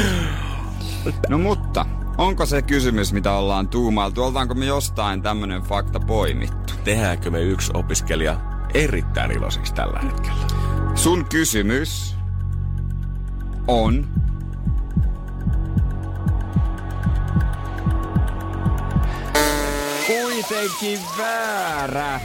[1.29, 1.85] No mutta,
[2.17, 4.23] onko se kysymys, mitä ollaan tuumailtu?
[4.23, 6.73] Oltaanko me jostain tämmönen fakta poimittu?
[6.83, 8.39] Tehdäänkö me yksi opiskelija
[8.75, 10.47] erittäin iloiseksi tällä hetkellä?
[10.95, 12.15] Sun kysymys
[13.67, 14.07] on...
[20.07, 22.19] Kuitenkin väärä.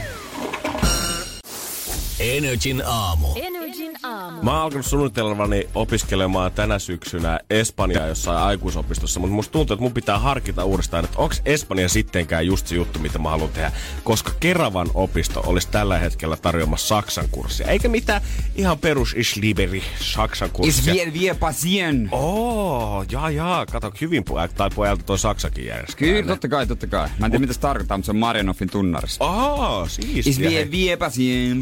[2.21, 3.27] Energin aamu.
[3.35, 4.41] Energin aamu.
[4.43, 9.93] Mä oon alkanut suunnitelmani opiskelemaan tänä syksynä Espanjaa jossain aikuisopistossa, mutta musta tuntuu, että mun
[9.93, 13.71] pitää harkita uudestaan, että onko Espanja sittenkään just se juttu, mitä mä haluan tehdä.
[14.03, 17.67] Koska Keravan opisto olisi tällä hetkellä tarjoamassa Saksan kurssia.
[17.67, 18.21] Eikä mitään
[18.55, 20.93] ihan perus Isliberi Saksan Is kurssia.
[20.93, 22.09] bien, bien pasien.
[22.11, 25.97] Oo, jaa jaa, kato hyvin pojalta tai pojalta toi Saksakin järjestää.
[25.99, 27.09] Kyllä, totta kai, totta kai.
[27.19, 29.25] Mä en tiedä, mitä se tarkoittaa, mutta se on Marianoffin tunnarissa.
[29.25, 30.49] Aa, Is siistiä.
[30.49, 30.65] hei.
[30.65, 31.61] bien, bien pasien.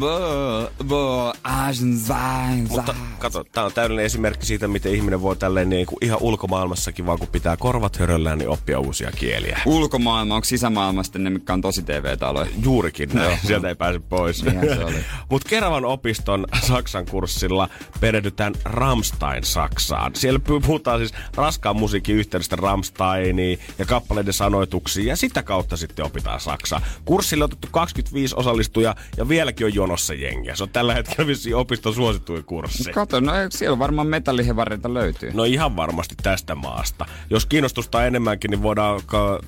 [2.68, 7.06] Mutta kato, tää on täydellinen esimerkki siitä, miten ihminen voi tälleen niin kuin ihan ulkomaailmassakin,
[7.06, 9.60] vaan kun pitää korvat höröllään, niin oppia uusia kieliä.
[9.66, 12.50] Ulkomaailma, onko sisämaailma sitten ne, mitkä on tosi TV-taloja?
[12.62, 14.44] Juurikin näin, sieltä ei pääse pois.
[15.30, 17.68] Mutta Keravan opiston Saksan kurssilla
[18.00, 20.14] perehdytään Ramstein Saksaan.
[20.14, 26.40] Siellä puhutaan siis raskaan musiikin yhteydestä Ramsteiniin ja kappaleiden sanoituksiin ja sitä kautta sitten opitaan
[26.40, 26.82] Saksaa.
[27.04, 30.56] Kurssille on otettu 25 osallistujaa ja vieläkin on jonossa jengiä.
[30.56, 32.92] Se on tällä hetkellä vissiin opiston suosituin kurssi.
[32.92, 35.30] Kato, no siellä varmaan metallihevareita löytyy.
[35.34, 37.06] No ihan varmasti tästä maasta.
[37.30, 39.00] Jos kiinnostusta enemmänkin, niin voidaan,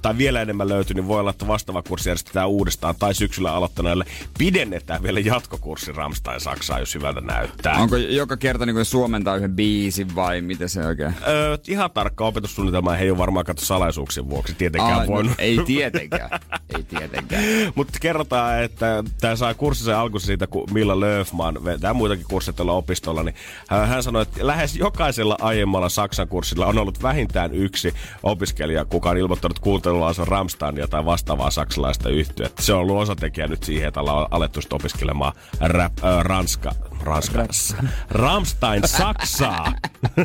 [0.02, 2.94] tai vielä enemmän löytyy, niin voi olla, että vastaava kurssi järjestetään uudestaan.
[2.98, 4.04] Tai syksyllä aloittaneille
[4.38, 7.76] pidennetään vielä jatkokurssi Ramstein Saksaa, jos hyvältä näyttää.
[7.76, 11.14] Onko joka kerta niin suomentaa yhden biisin vai miten se oikein?
[11.28, 15.30] Öö, ihan tarkka opetussuunnitelma ei ole varmaan katso salaisuuksien vuoksi tietenkään Aa, voinut.
[15.30, 16.40] no, ei tietenkään.
[16.76, 17.42] ei tietenkään.
[17.74, 22.72] Mutta kerrotaan, että tämä saa kurssisen alkunsa siitä, kun Milla Löfman vetää muitakin kursseja tuolla
[22.72, 23.34] opistolla, niin
[23.68, 29.18] hän sanoi, että lähes jokaisella aiemmalla Saksan kurssilla on ollut vähintään yksi opiskelija, kuka on
[29.18, 32.62] ilmoittanut kuuntelullaansa Ramsteinia tai vastaavaa saksalaista yhtyettä.
[32.62, 37.76] Se on ollut osatekijä nyt siihen, että ollaan alettu opiskelemaan rap, äh, ranska, ranskassa.
[38.10, 39.72] Ramstein Saksaa.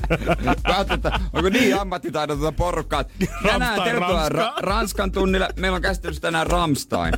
[0.63, 3.01] Päätä, että onko niin ammattitaidotonta porukkaa?
[3.01, 4.61] että Tänään tervetuloa Ranska.
[4.61, 5.49] Ra- Ranskan tunnille.
[5.55, 7.13] Meillä on käsittelyssä tänään Ramstein.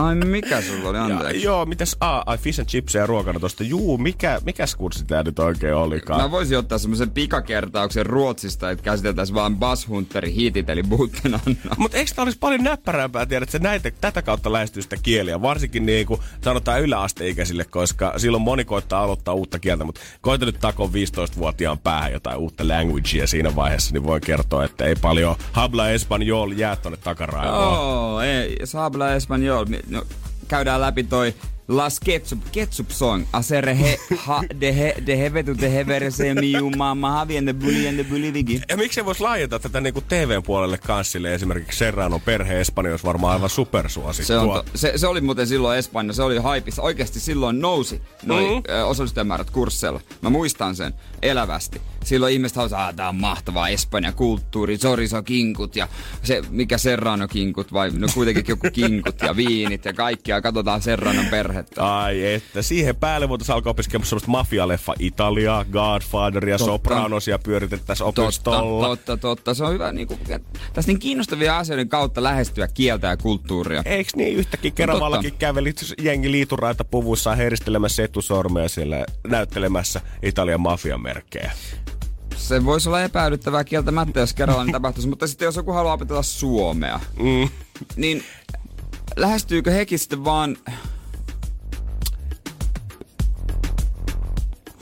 [0.00, 1.42] Ai mikä sulla oli, Ja, anteeksi?
[1.42, 3.64] joo, mitäs, a, ai fish and chipsia ruokana tosta.
[3.64, 6.20] Juu, mikä, mikäs kurssi tää nyt oikein olikaan?
[6.22, 11.54] Mä voisin ottaa semmoisen pikakertauksen Ruotsista, että käsiteltäisiin vaan Buzz Hunterin hiitit, eli Buttenanna.
[11.76, 15.42] Mutta eikö tämä olisi paljon näppärämpää tiedä, että se näitä, tätä kautta lähestyy sitä kieliä,
[15.42, 20.60] varsinkin niin kuin sanotaan yläasteikäisille, koska silloin moni koittaa aloittaa uutta kieltä, mutta koita nyt
[20.60, 25.90] takoa 15-vuotiaan päähän jotain uutta languagea siinä vaiheessa, niin voin kertoa, että ei paljon habla
[25.90, 27.78] espanjol jää tonne takaraivoon.
[27.78, 29.66] Oh, ei, sabla espanjol.
[29.90, 30.02] No,
[30.48, 31.34] käydään läpi toi
[31.68, 33.24] Las Ketchup, Ketchup Song.
[33.32, 37.96] Asere he, ha, de he, de hevetu, de hevere se miu mamma havien de bulien
[37.96, 38.60] de bulivigi.
[38.68, 42.90] Ja miksi voisi laajentaa tätä niin kuin TVn puolelle kanssa sille esimerkiksi Serrano perhe Espanja
[42.92, 44.26] olisi varmaan aivan supersuosittua.
[44.26, 46.82] Se, on to, se, se, oli muuten silloin Espanja, se oli haipissa.
[46.82, 48.52] Oikeasti silloin nousi noi Mhm.
[48.52, 48.84] mm-hmm.
[48.88, 50.00] osallistujamäärät kursseilla.
[50.22, 51.80] Mä muistan sen elävästi.
[52.10, 55.88] Silloin ihmiset halusivat, että tää on mahtavaa Espanja kulttuuri, soriso kinkut ja
[56.22, 60.40] se, mikä Serrano kinkut vai no kuitenkin joku kinkut ja viinit ja kaikkia.
[60.40, 61.98] Katsotaan Serranon perhettä.
[62.02, 66.72] Ai että, siihen päälle voitaisiin alkaa opiskelemaan semmoista mafialeffa Italiaa, Godfatheria, Totta.
[66.72, 68.86] Sopranosia pyöritettäisiin Totta, opistolla.
[68.86, 69.54] totta, totta.
[69.54, 70.20] Se on hyvä niin kuin,
[70.72, 73.82] tässä niin kiinnostavia asioiden kautta lähestyä kieltä ja kulttuuria.
[73.84, 81.52] Eiks niin yhtäkkiä Keravallakin kävelit jengi liituraita puvuissaan heristelemässä etusormeja siellä näyttelemässä Italian mafian merkkejä?
[82.50, 86.22] Se voisi olla epäilyttävää kieltämättä, jos kerralla niin tapahtuisi, mutta sitten jos joku haluaa opetella
[86.22, 87.48] suomea, Mm.
[87.96, 88.24] niin
[89.16, 90.56] lähestyykö hekin sitten vaan...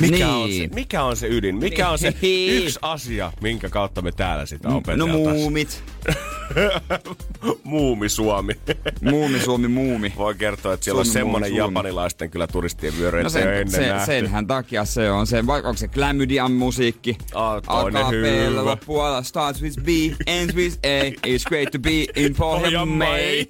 [0.01, 0.27] Mikä, niin.
[0.27, 1.57] on se, mikä on se ydin?
[1.57, 2.63] Mikä on se Niin.
[2.65, 5.23] yksi asia, minkä kautta me täällä sitä No opeteltaisiin?
[5.37, 5.85] muumit.
[7.65, 8.53] Muumi Suomi.
[9.01, 10.13] Muumi, Suomi, muumi.
[10.17, 13.43] Voi kertoa, että siellä Suomi, on semmonen muumi, japanilaisten kyllä turistien vyöry, No ei sen,
[13.49, 14.07] ennen se, nähty.
[14.07, 17.19] senhän takia se on se, vaikka onko se Glamydian musiikki.
[17.35, 17.63] Ah,
[18.11, 18.65] hyvä.
[18.65, 19.89] loppuala, starts with B,
[20.27, 21.11] ends with A.
[21.27, 23.47] It's great to be in Pohjanmai.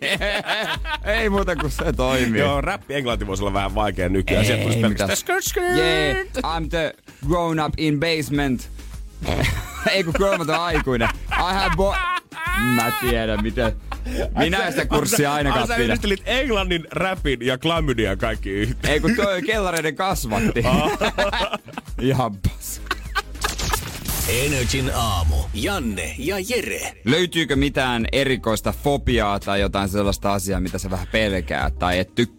[1.21, 2.40] Ei muuta kuin se toimii.
[2.40, 4.44] Joo, räppi englanti voisi olla vähän vaikea nykyään.
[4.47, 5.66] Sieltä tulisi pelkästään skirt, skirt.
[5.77, 6.94] Yeah, I'm the
[7.29, 8.71] grown up in basement.
[9.92, 11.09] Ei kun kolmat on aikuinen.
[11.31, 12.18] I have bo-
[12.74, 13.72] Mä tiedän miten.
[14.38, 15.85] Minä en sitä kurssia ainakaan Ai sä pidä.
[15.85, 18.92] yhdistelit englannin, räpin ja klamydian kaikki yhteen.
[18.92, 20.62] Ei kun toi kellareiden kasvatti.
[22.00, 22.81] Ihan pas.
[24.28, 25.37] Energin aamu.
[25.54, 26.92] Janne ja Jere.
[27.04, 32.38] Löytyykö mitään erikoista fobiaa tai jotain sellaista asiaa, mitä sä vähän pelkää tai et tykkää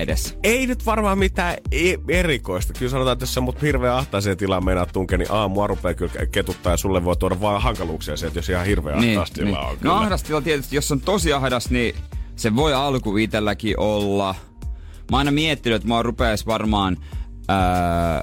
[0.00, 0.38] edes?
[0.42, 2.72] Ei nyt varmaan mitään e- erikoista.
[2.72, 6.26] Kyllä sanotaan, että jos sä mut hirveän ahtaiseen tilaan meinaat tunkea, niin aamua rupeaa kyllä
[6.32, 9.58] ketuttaa ja sulle voi tuoda vaan hankaluuksia se, että jos ihan hirveän niin, ahtaas tila
[9.60, 9.74] on.
[9.74, 9.96] No Kyllä.
[9.96, 11.94] ahdas tila tietysti, jos on tosi ahdas, niin
[12.36, 14.34] se voi alku itelläkin olla.
[15.10, 16.96] Mä oon aina miettinyt, että mä rupeais varmaan
[17.48, 18.22] ää,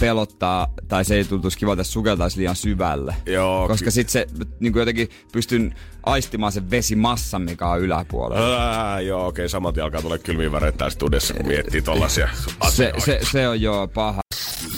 [0.00, 3.16] pelottaa, tai se ei tuntuisi kivalta, että sukeltaisi liian syvälle.
[3.26, 4.26] Joo, Koska ky- sit se
[4.60, 8.56] niin kuin jotenkin pystyn aistimaan sen vesimassan, mikä on yläpuolella.
[8.92, 12.28] Ää, joo, okei, saman tien alkaa tulla kylmiä väreitä studiossa, kun miettii tollasia
[12.70, 14.20] Se, se, se on joo paha.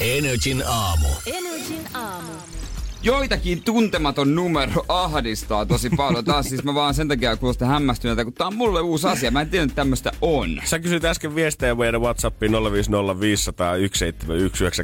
[0.00, 1.08] Energin aamu.
[1.26, 2.32] Energin aamu.
[3.06, 6.24] Joitakin tuntematon numero ahdistaa tosi paljon.
[6.24, 9.30] Taas siis mä vaan sen takia kuulostan hämmästyneeltä, kun tää on mulle uusi asia.
[9.30, 10.60] Mä en tiedä, että tämmöistä on.
[10.64, 12.56] Sä kysyit äsken viestejä meidän Whatsappiin 050501719.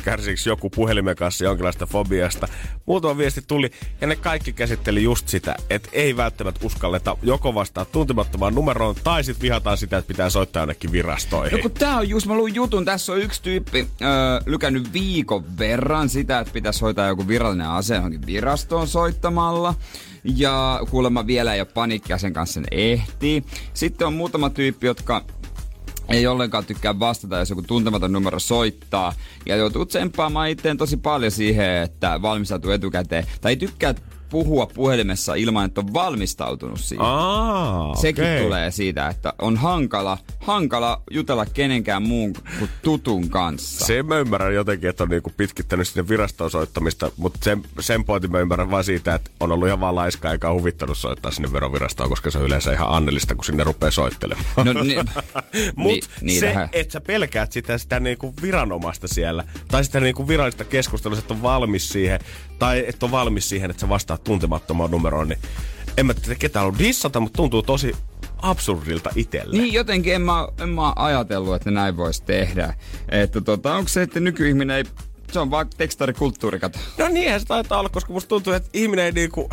[0.05, 2.49] Kärsiikö joku puhelimen kanssa jonkinlaista fobiasta?
[2.87, 7.85] Muutama viesti tuli ja ne kaikki käsitteli just sitä, että ei välttämättä uskalleta joko vastaa
[7.85, 11.57] tuntemattomaan numeroon tai sitten vihataan sitä, että pitää soittaa jonnekin virastoihin.
[11.57, 14.09] No kun tää on just, mä luin jutun, tässä on yksi tyyppi öö,
[14.47, 19.75] lykännyt viikon verran sitä, että pitäisi hoitaa joku virallinen ase johonkin virastoon soittamalla.
[20.25, 23.45] Ja kuulemma vielä ei ole panikkia sen kanssa sen ehtii.
[23.75, 25.25] Sitten on muutama tyyppi, jotka
[26.09, 29.13] ei ollenkaan tykkää vastata, jos joku tuntematon numero soittaa.
[29.47, 33.27] Ja joutuu tsemppaamaan itteen tosi paljon siihen, että valmistautuu etukäteen.
[33.41, 33.95] Tai ei tykkää
[34.33, 37.05] puhua puhelimessa ilman, että on valmistautunut siihen.
[37.07, 38.43] Aa, Sekin okei.
[38.43, 43.87] tulee siitä, että on hankala, hankala jutella kenenkään muun kuin tutun kanssa.
[43.87, 48.33] Se mä ymmärrän jotenkin, että on niinku pitkittänyt sinne virastoon soittamista, mutta sen, sen pointin
[48.33, 52.09] mä ymmärrän vaan siitä, että on ollut ihan vaan laiska eikä huvittanut soittaa sinne verovirastoon,
[52.09, 54.47] koska se on yleensä ihan annellista, kun sinne rupeaa soittelemaan.
[54.65, 54.97] No, ni,
[55.77, 60.29] Mut ni, se, niitähän- että sä pelkäät sitä, sitä niinku viranomaista siellä, tai sitä niinku
[60.29, 62.21] virallista keskustelua, että on valmis siihen,
[62.63, 65.39] tai että on valmis siihen, että sä vastaat tuntemattomaan numeroon, niin
[65.97, 67.97] en mä tiedä ketään ollut dissata, mutta tuntuu tosi
[68.43, 69.57] absurdilta itselle.
[69.57, 72.75] Niin jotenkin en mä, en mä ajatellut, että näin voisi tehdä.
[73.09, 74.85] Että tota, onko se, että nykyihminen ei...
[75.33, 76.79] Se on vaan tekstarikulttuuri, kato.
[76.99, 79.51] No niinhän se taitaa olla, koska musta tuntuu, että ihminen ei niinku...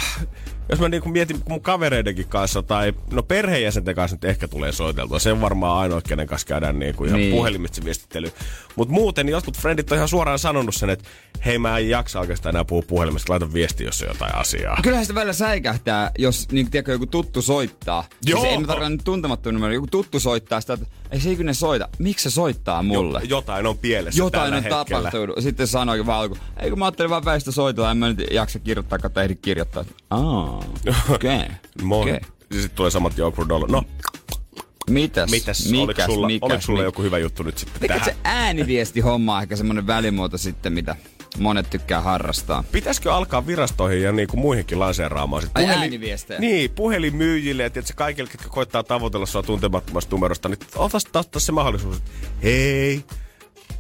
[0.70, 5.20] Jos mä niinku mietin mun kavereidenkin kanssa tai no perheenjäsenten kanssa nyt ehkä tulee soiteltua.
[5.20, 7.36] Se on varmaan ainoa, kenen kanssa käydään niinku ihan Niin.
[7.36, 8.32] puhelimitse viestittely.
[8.76, 11.06] Mutta muuten niin jotkut frendit on ihan suoraan sanonut sen, että
[11.46, 14.80] hei mä en jaksa oikeastaan enää puhua puhelimesta, laita viesti, jos on jotain asiaa.
[14.84, 18.04] Kyllähän sitä välillä säikähtää, jos niin, tiedätkö, joku tuttu soittaa.
[18.26, 18.42] Joo.
[18.42, 19.74] Siis ei mä tarkoita nyt tuntemattu numero.
[19.74, 21.90] Joku tuttu soittaa sitä, että ei se ikinä soita.
[22.00, 23.20] Miksi se soittaa mulle?
[23.20, 25.36] Jo, jotain on pielessä Jotain tällä on tapahtunut.
[25.40, 28.60] Sitten sanoi vaan alku, ei kun mä ajattelin vaan väistä soitella, en mä nyt jaksa
[28.60, 29.86] kirjoittaa, kautta ehdi kirjoittaa.
[30.10, 30.64] Aa,
[31.10, 31.36] okei.
[31.38, 31.50] Okay.
[31.84, 32.02] Moi.
[32.02, 32.20] Okay.
[32.52, 33.68] Sitten tulee samat awkward olo.
[33.68, 33.84] No,
[34.90, 35.32] Mitäs?
[35.32, 35.72] mitäs?
[35.72, 36.88] mikäs, oliko sulla, mikäs, oliko sulla mikäs?
[36.88, 38.10] joku hyvä juttu nyt sitten Mikä tähän?
[38.10, 40.96] se ääniviesti homma ehkä semmonen välimuoto sitten, mitä
[41.38, 42.64] monet tykkää harrastaa.
[42.72, 45.42] Pitäisikö alkaa virastoihin ja niinku muihinkin lanseeraamaan?
[45.42, 46.40] Sit Ai ääniviestejä?
[46.40, 51.52] Niin, puhelinmyyjille ja tietysti kaikille, jotka koittaa tavoitella sua tuntemattomasta numerosta, niin otas taas se
[51.52, 52.12] mahdollisuus, että
[52.44, 53.04] hei,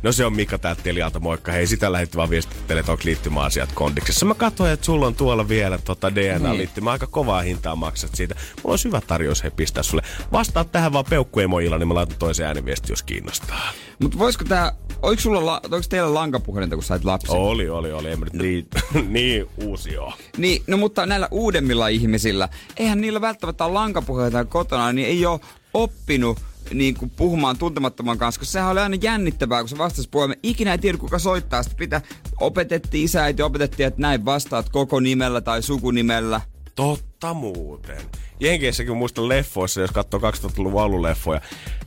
[0.03, 1.51] No se on Mika täältä Telialta, moikka.
[1.51, 4.25] Hei, sitä lähetti vaan viestittelee, että onko liittymäasiat kondiksessa.
[4.25, 6.91] Mä katsoin, että sulla on tuolla vielä tota DNA-liittymä.
[6.91, 8.35] Aika kovaa hintaa maksat siitä.
[8.63, 10.03] Mulla on hyvä tarjous, hei pistää sulle.
[10.31, 13.71] Vastaa tähän vaan peukkuemoilla, niin mä laitan toisen ääniviesti, jos kiinnostaa.
[14.01, 17.35] Mutta voisiko tää, oliko sulla, la, oliko teillä lankapuhelinta, kun sait lapsen?
[17.35, 18.12] Oli, oli, oli.
[18.12, 18.67] En mä nyt niin,
[19.15, 20.13] niin uusi oo.
[20.38, 25.39] Niin, no mutta näillä uudemmilla ihmisillä, eihän niillä välttämättä ole lankapuhelinta kotona, niin ei ole
[25.73, 26.38] oppinut
[26.73, 30.39] niin kuin puhumaan tuntemattoman kanssa, koska sehän oli aina jännittävää, kun se vastasi puhelimeen.
[30.43, 31.63] Ikinä ei tiedä, kuka soittaa.
[31.63, 32.01] Sitten pitää,
[32.39, 36.41] opetettiin isä, äiti, opetettiin, että näin vastaat koko nimellä tai sukunimellä.
[36.75, 37.97] Totta muuten.
[38.39, 41.41] Jenkeissäkin muistan leffoissa, jos katsoo 2000-luvun aluleffoja,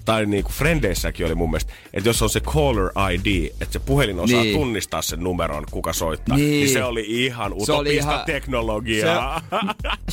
[0.05, 4.21] tai niinku Frendeissäkin oli mun mielestä, että jos on se caller ID, että se puhelin
[4.21, 4.57] osaa Niin.
[4.59, 6.51] tunnistaa sen numeron, kuka soittaa, Niin.
[6.51, 9.41] niin, se oli ihan Se oli utopista ihan- teknologiaa.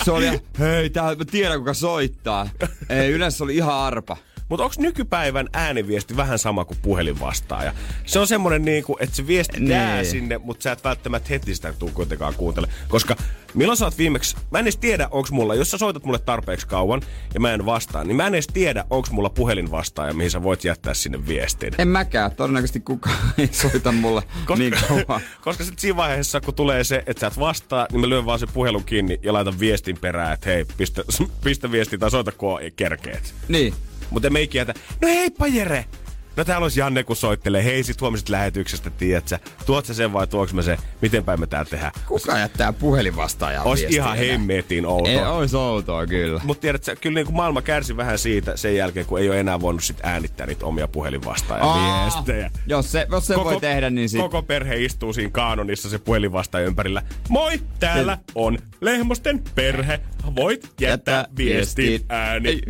[0.04, 0.26] Se oli,
[0.60, 2.50] hei, tää, mä tiedän kuka soittaa.
[2.90, 4.18] Ei, yleensä se oli ihan arpa.
[4.50, 7.74] Mutta onko nykypäivän ääniviesti vähän sama kuin puhelinvastaaja?
[8.06, 9.72] Se on semmoinen, niinku, että se viesti Niin.
[9.72, 12.68] jää sinne, mutta sä et välttämättä heti sitä tuu kuitenkaan kuuntele.
[12.88, 13.16] Koska
[13.54, 16.68] milloin sä oot viimeksi, mä en edes tiedä, onko mulla, jos sä soitat mulle tarpeeksi
[16.68, 17.02] kauan
[17.34, 20.64] ja mä en vastaa, niin mä en edes tiedä, onko mulla puhelinvastaaja, mihin sä voit
[20.64, 21.74] jättää sinne viestin.
[21.78, 22.32] En mäkään.
[22.32, 25.22] Todennäköisesti kukaan ei soita mulle Koska, niin kauan.
[25.44, 28.40] koska sitten siinä vaiheessa, kun tulee se, että sä et vastaa, niin mä lyön vaan
[28.40, 31.04] sen puhelun kiinni ja laitan viestin perään, että hei, pistä,
[31.44, 33.34] pistä viesti tai soita, kun kerkeet.
[33.48, 33.74] Niin.
[34.10, 35.86] Mutta ikinä, että no heippa Jere!
[36.40, 37.64] No täällä olisi Janne, kun soittelee.
[37.64, 39.40] Hei, sit huomisit lähetyksestä, tiedät sä.
[39.66, 40.78] Tuot sä sen vai tuoks mä se?
[41.02, 41.92] Miten päin me tää tehdään?
[42.08, 45.30] Kuka jättää puhelinvastaajaa Ois viestiä ihan hemmetin Ei, outoa.
[45.30, 46.42] ois outoa kyllä.
[46.44, 49.62] Mutta tiedät sä, kyllä niinku maailma kärsi vähän siitä sen jälkeen, kun ei ole enää
[49.62, 52.52] voinut sit äänittää niitä omia puhelinvastaajan Aa, viestejä.
[52.68, 54.22] Jos se, jos se voi tehdä, niin sit...
[54.22, 57.02] Koko perhe istuu siinä kaanonissa se puhelinvastaaja ympärillä.
[57.30, 60.00] Moi, täällä on Lehmosten perhe.
[60.36, 62.06] Voit jättää Jättää viestin viestin.
[62.10, 62.62] ääni Ei.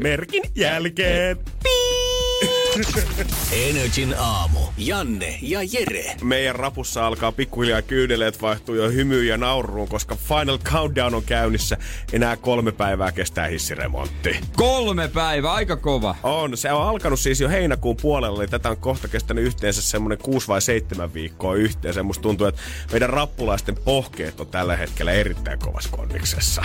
[3.51, 4.59] Energin aamu.
[4.77, 6.15] Janne ja Jere.
[6.23, 11.77] Meidän rapussa alkaa pikkuhiljaa kyydeleet vaihtuu jo hymyyn ja nauruun, koska Final Countdown on käynnissä.
[12.13, 14.39] Enää kolme päivää kestää hissiremontti.
[14.55, 16.15] Kolme päivää, aika kova.
[16.23, 20.17] On, se on alkanut siis jo heinäkuun puolella, eli tätä on kohta kestänyt yhteensä semmoinen
[20.17, 22.03] kuusi vai seitsemän viikkoa yhteensä.
[22.03, 26.61] Musta tuntuu, että meidän rappulaisten pohkeet on tällä hetkellä erittäin kovassa kondiksessa.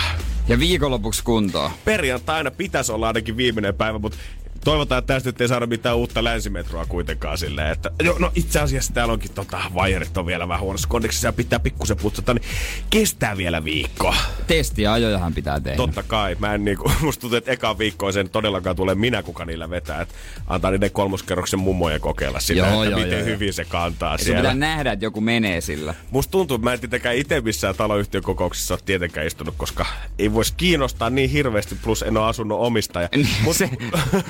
[0.47, 1.71] Ja viikonlopuksi kuntoon.
[1.85, 4.17] Perjantaina pitäisi olla ainakin viimeinen päivä, mutta
[4.65, 8.59] Toivotaan, että tästä nyt ei saada mitään uutta länsimetroa kuitenkaan silleen, että jo, no itse
[8.59, 12.43] asiassa täällä onkin tota, vaijerit on vielä vähän huonossa kondeksissa ja pitää pikkusen putsata, niin
[12.89, 14.15] kestää vielä viikko.
[14.47, 15.77] Testiajojahan pitää tehdä.
[15.77, 16.35] Totta kai.
[16.39, 20.01] Mä en niinku, musta tuntuu, että eka viikkoa sen todellakaan tulee minä, kuka niillä vetää.
[20.01, 20.15] Että
[20.47, 24.25] antaa niiden kolmoskerroksen mummoja kokeilla sillä, Joo, että joo, miten joo, hyvin se kantaa Sun
[24.25, 24.41] siellä.
[24.41, 25.93] pitää nähdä, että joku menee sillä.
[26.11, 29.85] Musta tuntuu, että mä en tietenkään itse missään taloyhtiön kokouksissa ole tietenkään istunut, koska
[30.19, 33.09] ei voisi kiinnostaa niin hirveästi, plus en ole asunut omistaja.
[33.43, 33.69] Mut, Se-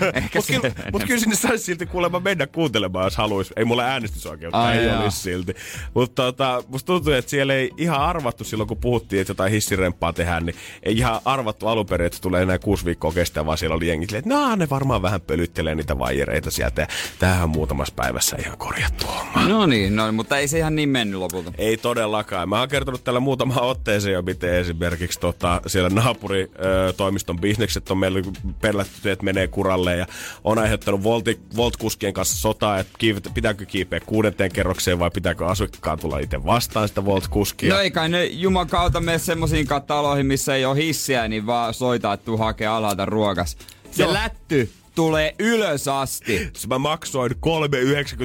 [0.25, 3.53] ehkä mut, kyllä, mut kyllä sinne saisi silti kuulemma mennä kuuntelemaan, jos haluaisi.
[3.57, 5.03] Ei mulla äänestysoikeutta, Ai ei jaa.
[5.03, 5.55] olisi silti.
[5.93, 10.13] Mutta tota, musta tuntuu, että siellä ei ihan arvattu silloin, kun puhuttiin, että jotain hissiremppaa
[10.13, 13.57] tehdään, niin ei ihan arvattu alun perin, että se tulee enää kuusi viikkoa kestää, vaan
[13.57, 16.81] siellä oli jengi silleen, että no, ne varmaan vähän pölyttelee niitä vaijereita sieltä.
[16.81, 16.87] Ja
[17.19, 19.47] tämähän on muutamassa päivässä ihan korjattu homma.
[19.47, 21.51] No niin, no, mutta ei se ihan niin mennyt lopulta.
[21.57, 22.49] Ei todellakaan.
[22.49, 28.19] Mä oon kertonut tällä muutama otteeseen jo, miten esimerkiksi tota, siellä naapuritoimiston bisnekset on meillä
[28.61, 30.07] pellätty, että menee kuralle ja
[30.43, 35.99] on aiheuttanut Volti, Volt-kuskien kanssa sotaa, että kiiv- pitääkö kiipeä kuudenteen kerrokseen vai pitääkö asukkaan
[35.99, 37.73] tulla itse vastaan sitä Volt-kuskia.
[37.73, 41.73] No ei kai ne juman kautta mene semmosiin taloihin, missä ei ole hissiä, niin vaan
[41.73, 43.57] soita, että tuu hakee alhaalta ruokas.
[43.91, 44.13] Se Joo.
[44.13, 46.49] lätty tulee ylös asti.
[46.53, 47.37] Jos mä maksoin 3,90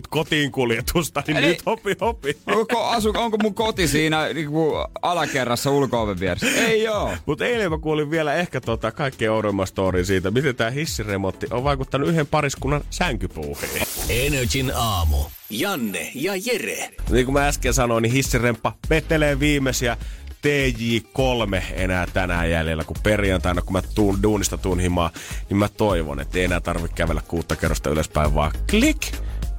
[0.08, 2.36] kotiin kuljetusta, niin Eli- nyt hopi hopi.
[2.46, 6.46] Onko, asu, onko mun koti siinä niinku, alakerrassa ulko vieressä?
[6.46, 7.12] Ei oo.
[7.26, 11.64] Mutta eilen mä kuulin vielä ehkä tota kaikkein oudoimman storin siitä, miten tämä hissiremontti on
[11.64, 13.82] vaikuttanut yhden pariskunnan sänkypuuhiin.
[14.08, 15.16] Energin aamu.
[15.50, 16.90] Janne ja Jere.
[17.10, 19.96] Niin kuin mä äsken sanoin, niin hissiremppa vetelee viimeisiä
[20.46, 25.10] TJ3 enää tänään jäljellä, kun perjantaina, kun mä tuun duunista tuun himaan,
[25.48, 29.00] niin mä toivon, että ei enää tarvitse kävellä kuutta kerrosta ylöspäin, vaan klik,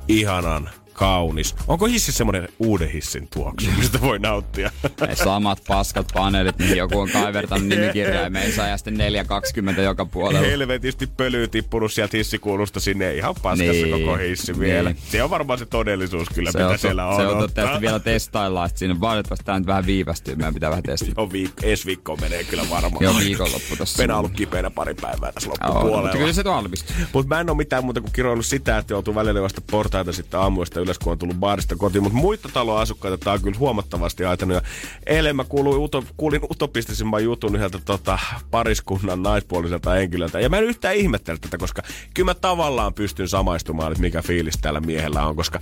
[0.07, 0.69] ihanan,
[1.05, 1.55] kaunis.
[1.67, 4.71] Onko hissi semmoinen uuden hissin tuoksu, mistä voi nauttia?
[5.07, 10.47] Ne samat paskat paneelit, mihin joku on kaivertanut nimikirjaimeensa ja sitten 420 joka puolella.
[10.47, 14.89] Helvetisti pölyy tippunut sieltä hissikuulusta sinne ihan paskassa Niin, koko hissi vielä.
[14.89, 15.01] niin.
[15.11, 17.15] Se on varmaan se todellisuus kyllä, Se mitä on, siellä on.
[17.15, 20.35] se on totta, vielä testaillaan, että siinä valitettavasti tämä nyt vähän viivästyy.
[20.35, 21.21] Meidän pitää vähän testata.
[21.21, 23.03] On viik- ensi viikkoon menee kyllä varmaan.
[23.03, 24.03] Joo, viikonloppu tossa.
[24.03, 26.01] Pena ollut kipeänä pari päivää tässä Joo, loppupuolella.
[26.01, 26.95] mutta kyllä se valmistuu.
[27.13, 30.39] Mutta mä en ole mitään muuta kuin kiroillut sitä, että joutuu välillä juosta portaita sitten
[30.39, 32.03] aamuista ylös, kun on tullut baarista kotiin.
[32.03, 34.55] Mutta muita talon asukkaita tää on kyllä huomattavasti aitanut.
[34.55, 34.61] Ja
[35.05, 38.19] eilen mä kuuluin, uto, kuulin utopistisimman jutun yhdeltä tota,
[38.51, 40.39] pariskunnan naispuoliselta henkilöltä.
[40.39, 41.81] Ja mä en yhtään ihmettele tätä, koska
[42.13, 45.35] kyllä mä tavallaan pystyn samaistumaan, että mikä fiilis tällä miehellä on.
[45.35, 45.59] Koska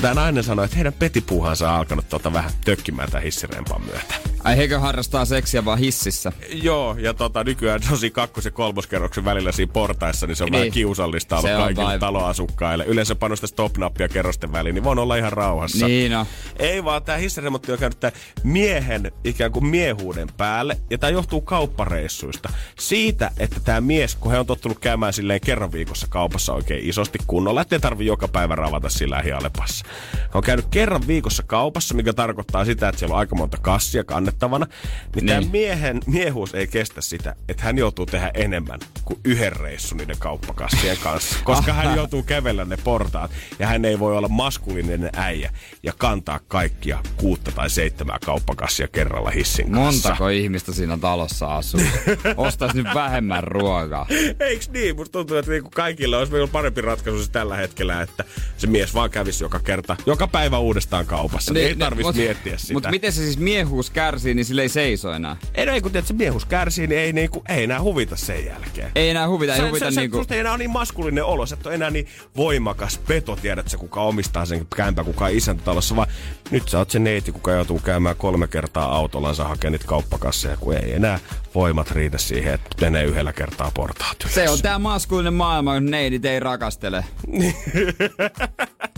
[0.00, 4.23] tämä nainen sanoi, että heidän petipuuhansa on alkanut tota, vähän tökkimään tämän hissirempan myötä.
[4.44, 6.32] Ai heikö harrastaa seksiä vaan hississä?
[6.52, 10.58] Joo, ja tota, nykyään tosi kakkos- ja kolmoskerroksen välillä siinä portaissa, niin se on Niin.
[10.60, 12.84] vähän kiusallista ollut on kaikille vai- taloasukkaille.
[12.84, 15.86] Yleensä pano sitä stop-nappia kerrosten väliin, niin voin olla ihan rauhassa.
[15.86, 16.26] Niin no.
[16.58, 17.98] Ei vaan tämä hissiremontti on käynyt
[18.42, 22.48] miehen ikään kuin miehuuden päälle, ja tämä johtuu kauppareissuista.
[22.78, 27.18] Siitä, että tämä mies, kun he on tottunut käymään silleen kerran viikossa kaupassa oikein isosti
[27.26, 29.84] kunnolla, ettei tarvi joka päivä ravata sillä hialepassa.
[30.14, 34.04] He on käynyt kerran viikossa kaupassa, mikä tarkoittaa sitä, että siellä on aika monta kassia
[34.38, 34.66] kannettavana.
[35.14, 35.50] Niin, tämä Niin.
[35.50, 40.96] miehen miehuus ei kestä sitä, että hän joutuu tehdä enemmän kuin yhden reissun niiden kauppakassien
[41.02, 41.36] kanssa.
[41.44, 46.40] Koska hän joutuu kävellä ne portaat ja hän ei voi olla maskuliininen äijä ja kantaa
[46.48, 50.08] kaikkia kuutta tai seitsemää kauppakassia kerralla hissin kanssa.
[50.08, 51.80] Montako ihmistä siinä talossa asuu?
[52.36, 54.06] Ostais nyt vähemmän ruokaa.
[54.40, 54.96] Eiks niin?
[54.96, 58.24] Musta tuntuu, että niinku kaikilla olisi vielä parempi ratkaisu tällä hetkellä, että
[58.56, 61.52] se mies vaan kävisi joka kerta, joka päivä uudestaan kaupassa.
[61.52, 62.72] Niin, ei tarvitsisi miettiä sitä.
[62.72, 65.36] Mutta miten se siis miehuus kärsii, niin sille ei seiso enää?
[65.54, 68.46] Ei, no, ei kun tiedät, se miehus kärsii, niin ei, niinku, ei enää huvita sen
[68.46, 68.90] jälkeen.
[68.94, 70.16] Ei enää huvita, ei Sä- huvita sä, niinku...
[70.16, 72.06] Susta ei enää ole niin maskulinen olo, sä et ole enää niin
[72.36, 76.08] voimakas peto, tiedät sä, kuka omistaa sen kämpä, kuka on isäntätalossa, vaan
[76.50, 80.76] nyt sä oot se neiti, kuka joutuu käymään kolme kertaa autollansa hakemaan niitä kauppakasseja, kun
[80.76, 81.18] ei enää
[81.54, 84.34] voimat riitä siihen, että menee yhdellä kertaa portaat ylös.
[84.34, 87.04] Se on tää maskullinen maailma, kun neidit ei rakastele.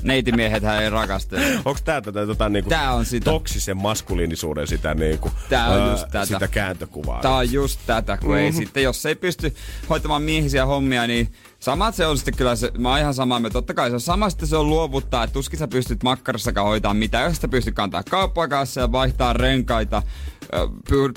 [0.03, 1.43] Neitimiehethän ei rakastele.
[1.65, 3.25] Onko tää tätä tota, niinku Tää on sitä.
[3.25, 6.27] toksisen maskuliinisuuden sitä, niinku, Tää on ää, just tätä.
[6.27, 7.21] sitä kääntökuvaa?
[7.23, 8.39] Tää on just tätä, kun Mhm.
[8.39, 9.55] ei sitten, jos ei pysty
[9.91, 13.53] hoitamaan miehisiä hommia, niin samat se on sitten kyllä, se, mä oon ihan samaa mieltä.
[13.53, 16.95] Totta kai se on sama sitten se on luovuttaa, että tuskin sä pystyt makkarassakaan hoitaa
[16.95, 17.25] mitään.
[17.25, 20.03] Jos sä pystyt kantaa kauppakassa ja vaihtaa renkaita,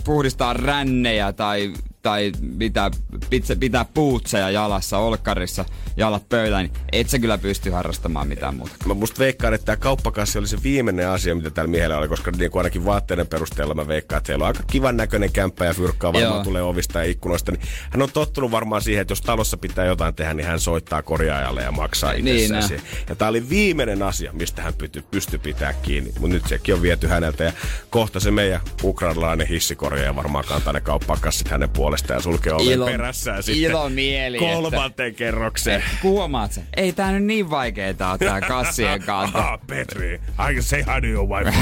[0.06, 1.74] puhdistaa rännejä tai,
[2.10, 2.92] tai mitä,
[3.30, 5.66] pitää, pitää puutseja jalassa, olkkarissa,
[5.98, 8.76] jalat pöydään, niin et sä kyllä pysty harrastamaan mitään muuta.
[8.86, 12.32] Mä musta veikkaan, että tämä kauppakassi oli se viimeinen asia, mitä tällä miehellä oli, koska
[12.32, 15.74] niin kuin ainakin vaatteiden perusteella mä veikkaan, että heillä on aika kivan näköinen kämppä ja
[15.74, 16.44] fyrkkaa varmaan Joo.
[16.44, 17.52] tulee ovista ja ikkunoista.
[17.52, 21.02] Niin hän on tottunut varmaan siihen, että jos talossa pitää jotain tehdä, niin hän soittaa
[21.02, 22.82] korjaajalle ja maksaa Niin, siihen.
[23.10, 26.12] Ja tämä oli viimeinen asia, mistä hän pystyi pysty pitää kiinni.
[26.20, 27.52] Mutta nyt sekin on viety häneltä ja
[27.90, 32.66] kohta se meidän ukrainalainen hissikorjaaja varmaan kantaa ne kauppakassit hänen puolestaan ovesta ja sulkee oven
[32.68, 35.84] Ilo- perässään sitten ilomieli, että- kolmanteen kerrokseen.
[36.04, 36.64] Huomaat sen?
[36.78, 39.38] Ei tää nyt niin vaikeeta on tää kassien kanto.
[39.38, 40.14] Ah, Petri,
[40.50, 41.58] I can say hi to your wife.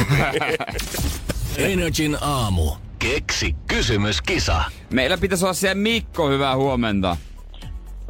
[1.58, 2.72] Energin aamu.
[3.00, 4.64] Keksi kysymyskisa.
[4.94, 7.18] Meillä pitäisi olla siellä Mikko, hyvää huomenta.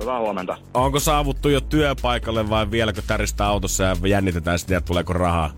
[0.01, 0.57] Hyvää huomenta.
[0.73, 5.51] Onko saavuttu jo työpaikalle vai vieläkö täristä autossa ja jännitetään sitä, että tuleeko rahaa?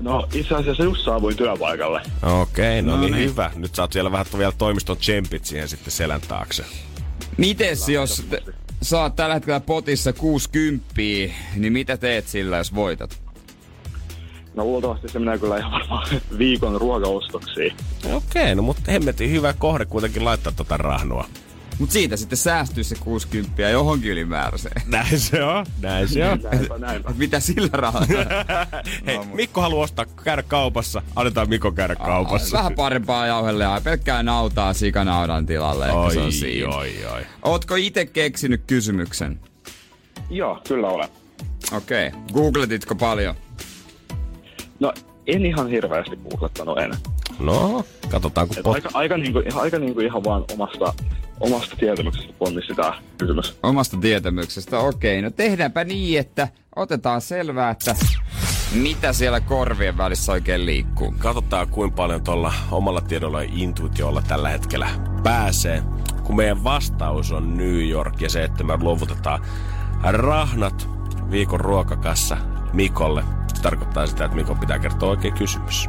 [0.00, 2.00] No itse asiassa just saavuin työpaikalle.
[2.40, 3.30] Okei, no, No niin, niin.
[3.30, 3.50] hyvä.
[3.56, 6.64] Nyt saat siellä vähän vielä toimiston tsempit siihen sitten selän taakse.
[7.36, 8.42] Mites jos te,
[8.82, 10.84] saat tällä hetkellä potissa 60,
[11.56, 13.20] niin mitä teet sillä, jos voitat?
[14.54, 17.76] No luultavasti se menee kyllä ihan varmaan viikon ruokaostoksiin.
[18.12, 21.26] Okei, no mutta hemmetin hyvä kohde kuitenkin laittaa tota rahnoa.
[21.80, 24.82] Mut siitä sitten säästyy se 60 johonkin ylimääräiseen.
[24.86, 26.40] Näin se on, näin se on.
[26.42, 27.12] Näinpä, näinpä.
[27.16, 28.06] Mitä sillä rahalla?
[29.06, 31.02] Hei, Mikko haluaa ostaa, käydä kaupassa.
[31.16, 32.56] Annetaan Mikko käydä kaupassa.
[32.58, 35.84] Vähän parempaa jauhelle ja pelkkää nautaa sikanaudan tilalle.
[35.86, 36.76] Ehkä se on Oi, siinä.
[36.76, 37.26] oi, oi.
[37.42, 39.40] Ootko itse keksinyt kysymyksen?
[40.30, 41.08] Joo, kyllä olen.
[41.72, 42.08] Okei.
[42.08, 42.20] Okay.
[42.32, 43.34] Googletitko paljon?
[44.80, 44.92] No
[45.26, 46.90] en ihan hirveästi googlettanut en.
[47.38, 50.94] No, katsotaan kun Et aika, aika, niinku, aika niinku ihan vaan omasta,
[51.40, 53.58] omasta tietämyksestä ponnisti tää kysymys.
[53.62, 55.18] Omasta tietämyksestä, okei.
[55.18, 55.22] Okay.
[55.22, 57.96] No tehdäänpä niin, että otetaan selvää, että
[58.74, 61.14] mitä siellä korvien välissä oikein liikkuu.
[61.18, 64.88] Katsotaan kuinka paljon tuolla omalla tiedolla ja intuitiolla tällä hetkellä
[65.22, 65.82] pääsee.
[66.24, 69.46] Kun meidän vastaus on New York ja se, että me luovutetaan
[70.02, 70.88] rahnat
[71.30, 72.36] viikon ruokakassa
[72.72, 73.24] Mikolle.
[73.54, 75.88] Se tarkoittaa sitä, että Mikon pitää kertoa oikein kysymys.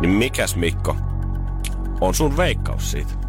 [0.00, 0.96] Niin mikäs Mikko
[2.00, 3.25] on sun veikkaus siitä?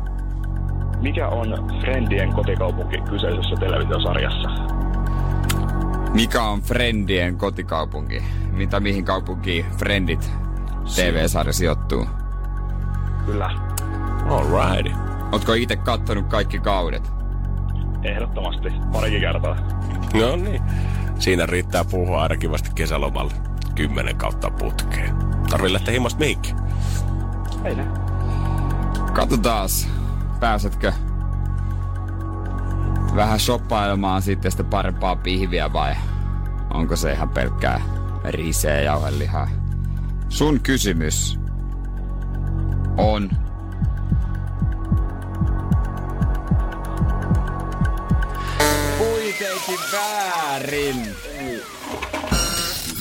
[1.02, 1.48] Mikä on
[1.82, 4.50] Friendien kotikaupunki kyseisessä televisiosarjassa?
[6.14, 8.24] Mikä on Friendien kotikaupunki?
[8.52, 10.32] Mitä mihin kaupunkiin Friendit
[10.96, 12.08] TV-sarja sijoittuu?
[13.26, 13.50] Kyllä,
[14.30, 14.92] Alrighty.
[15.32, 17.12] Ootko itse kattonut kaikki kaudet?
[18.04, 18.70] ehdottomasti.
[18.92, 19.56] Parikin kertaa.
[20.14, 20.62] No niin.
[21.20, 23.32] Siinä riittää puhua ainakin vasta kesälomalla.
[23.76, 25.16] Kymmenen kautta putkeen.
[25.50, 26.56] Tarvii lähteä himasta mihinkin.
[27.66, 27.88] Ei ne.
[29.14, 29.90] Katsotaas,
[30.40, 30.94] pääsetkö
[33.16, 35.96] vähän shoppailemaan sitten sitä parempaa pihviä vai
[36.74, 37.82] onko se ihan pelkkää
[38.24, 39.50] riseä ja jauhelihaa?
[40.30, 41.40] Sun kysymys
[42.98, 43.30] on...
[48.98, 51.16] Kuitenkin väärin.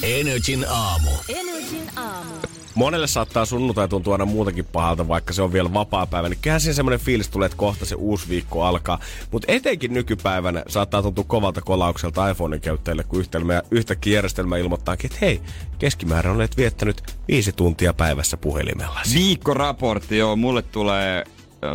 [0.03, 1.11] Energin aamu.
[1.29, 2.56] Energin aamu.
[2.77, 6.29] Monelle saattaa sunnuntai tuntua aina muutakin pahalta, vaikka se on vielä vapaa-päivä.
[6.29, 8.99] Niin kyllähän siinä semmoinen fiilis tulee, että kohta se uusi viikko alkaa.
[9.31, 13.25] Mutta etenkin nykypäivänä saattaa tuntua kovalta kolaukselta iPhonein käyttäjille, kun
[13.71, 15.41] yhtäkkiä järjestelmä ilmoittaakin, että hei,
[15.79, 19.01] keskimäärin olet viettänyt viisi tuntia päivässä puhelimella.
[19.15, 21.25] Viikkoraportti, joo, mulle tulee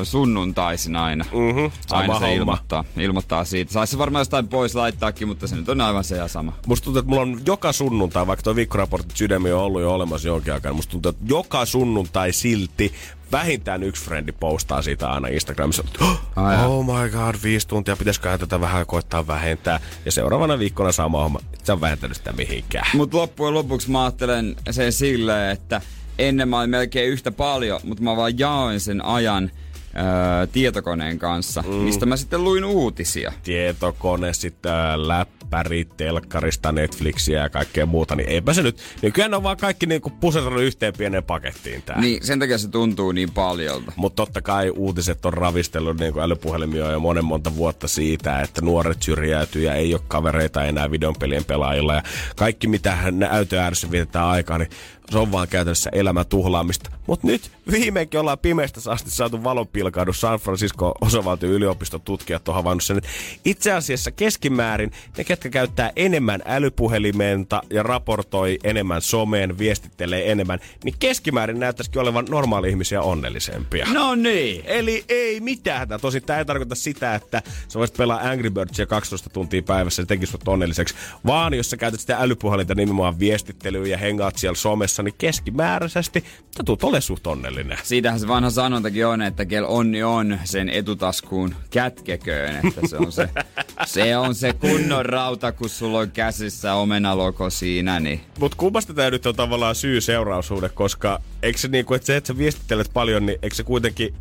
[0.03, 1.25] sunnuntaisin aina.
[1.25, 2.35] Mhm, sama aina se homma.
[2.35, 3.73] ilmoittaa, ilmoittaa siitä.
[3.73, 6.53] Saisi se varmaan jostain pois laittaakin, mutta se nyt on aivan se ja sama.
[6.67, 10.27] Musta tuntuu, että mulla on joka sunnuntai, vaikka tuo viikkoraportti sydämi on ollut jo olemassa
[10.27, 12.93] jonkin aikaa, musta tuntuu, että joka sunnuntai silti
[13.31, 15.83] vähintään yksi frendi postaa siitä aina Instagramissa.
[16.35, 16.67] Jaa.
[16.67, 19.79] Oh my god, viisi tuntia, pitäisiköhän tätä vähän koittaa vähentää.
[20.05, 21.39] Ja seuraavana viikkona sama homma.
[21.53, 22.87] Et sä on vähentänyt sitä mihinkään.
[22.93, 25.81] Mutta loppujen lopuksi mä ajattelen sen silleen, että
[26.19, 29.51] ennen mä olin melkein yhtä paljon, mutta mä vaan jaoin sen ajan
[29.95, 31.73] öö, tietokoneen kanssa, mm.
[31.73, 33.33] mistä mä sitten luin uutisia.
[33.43, 38.77] Tietokone, sitten ää, läppäri, telkkarista, Netflixiä ja kaikkea muuta, niin eipä se nyt.
[39.01, 42.01] Nykyään on vaan kaikki niinku pusertanut yhteen pieneen pakettiin tää.
[42.01, 43.91] Niin sen takia se tuntuu niin paljolta.
[43.95, 48.61] Mutta totta kai uutiset on ravistellut niin kuin älypuhelimia jo monen monta vuotta siitä, että
[48.61, 51.95] nuoret syrjäytyy ja ei ole kavereita enää videopelien pelaajilla.
[51.95, 52.03] Ja
[52.35, 54.69] kaikki mitä näytön ääressä vietetään aikaa, niin
[55.11, 56.91] se on vaan käytännössä elämän tuhlaamista.
[57.07, 59.43] Mutta nyt viimeinkin ollaan pimeästä asti saatu
[59.81, 60.21] valonpilkahdus.
[60.21, 63.09] San Francisco osavaltion yliopiston tutkijat on havainnut sen, että
[63.45, 70.95] itse asiassa keskimäärin ne, ketkä käyttää enemmän älypuhelimenta ja raportoi enemmän someen, viestittelee enemmän, niin
[70.99, 73.87] keskimäärin näyttäisikin olevan normaali-ihmisiä onnellisempia.
[73.93, 74.63] No niin.
[74.65, 75.87] Eli ei mitään.
[76.01, 80.05] Tosin tämä ei tarkoita sitä, että sä voisit pelaa Angry Birdsia 12 tuntia päivässä ja
[80.05, 80.95] tekisi sut onnelliseksi.
[81.25, 86.23] Vaan jos sä käytät sitä älypuhelinta nimenomaan viestittelyyn ja hengaat siellä somessa, niin keskimääräisesti
[86.57, 87.77] sä tulet ole suht onnellinen.
[87.83, 92.55] Siitähän se vanha sanontakin on, että kel onni on, sen etutaskuun kätkeköön.
[92.55, 93.29] Että se on se,
[93.85, 97.99] se, on se kunnon rauta, kun sulla on käsissä omenaloko siinä.
[97.99, 98.21] Niin.
[98.39, 102.37] Mutta kummasta tämä nyt on tavallaan syy-seuraussuhde, koska eikö se niinku, että se, että sä
[102.37, 104.13] viestittelet paljon, niin eikö se kuitenkin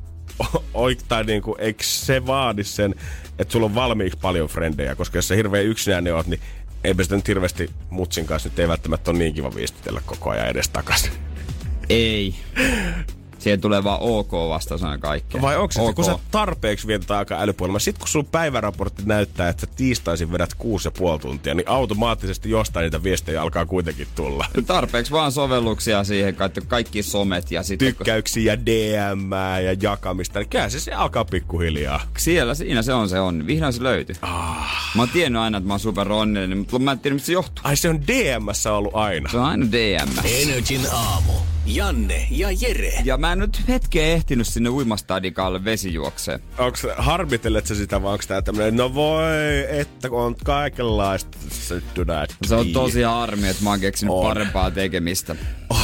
[0.74, 2.94] oikeastaan niinku, eikö se vaadi sen,
[3.38, 6.40] että sulla on valmiiksi paljon frendejä, koska jos sä hirveän yksinäinen oot, niin
[6.84, 10.48] eipä sitä nyt hirveästi mutsin kanssa nyt ei välttämättä ole niin kiva viestitellä koko ajan
[10.48, 11.12] edes takaisin.
[11.88, 12.34] Ei.
[13.40, 15.42] Siihen tulee vaan OK vastaus aina kaikkeen.
[15.42, 15.88] Vai onko se, OK.
[15.88, 20.32] että kun sä tarpeeksi vietät aikaa älypuolella, sit kun sun päiväraportti näyttää, että sä tiistaisin
[20.32, 24.46] vedät kuusi ja puoli tuntia, niin automaattisesti jostain niitä viestejä alkaa kuitenkin tulla.
[24.66, 27.88] Tarpeeksi vaan sovelluksia siihen, kaikki, kaikki somet ja sitten...
[27.88, 29.30] Tykkäyksiä, DM
[29.64, 32.00] ja jakamista, niin kyllä se, se alkaa pikkuhiljaa.
[32.18, 33.46] Siellä siinä se on se on.
[33.46, 34.16] Vihdoin se löytyi.
[34.22, 34.94] Ah.
[34.96, 37.32] Mä oon tiennyt aina, että mä oon super onnellinen, mutta mä en tiedä, mistä se
[37.32, 37.62] johtuu.
[37.64, 39.30] Ai se on DMssä ollut aina.
[39.30, 40.08] Se on aina DM.
[40.42, 41.32] Energin aamu.
[41.74, 42.92] Janne ja Jere.
[43.04, 46.40] Ja mä en nyt hetkeä ehtinyt sinne uimastadikalle vesijuokseen.
[46.58, 49.24] Onko harmitellet sä sitä vai onko tää tämmönen, no voi,
[49.68, 52.26] että kun on kaikenlaista syttynä.
[52.46, 54.26] Se on tosi harmi, että mä oon keksinyt On.
[54.26, 55.36] parempaa tekemistä.
[55.70, 55.78] On.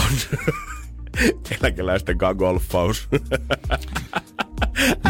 [1.61, 3.09] Eläkeläisten kanssa golfaus.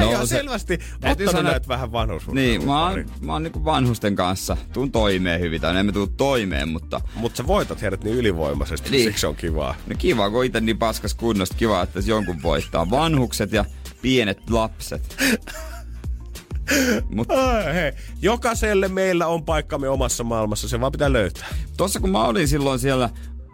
[0.00, 2.28] no, on selvästi täytyy ottanut sanoa- näitä vähän vanhuus.
[2.28, 4.56] Niin, mä oon, mä oon niinku vanhusten kanssa.
[4.72, 9.04] Tuun toimeen hyvin, tai emme tuu toimeen, mutta Mutta sä voitat heidät niin ylivoimaisesti, Niin.
[9.04, 9.74] siksi se on kivaa.
[9.86, 12.90] no kiva, kun itse niin paskas kunnosta, kiva, että jonkun voittaa.
[12.90, 13.64] Vanhukset ja
[14.02, 15.16] pienet lapset.
[17.14, 21.46] Mut Ai, hei, jokaiselle meillä on paikkamme omassa maailmassa, se vaan pitää löytää.
[21.76, 23.10] tossa kun mä olin silloin siellä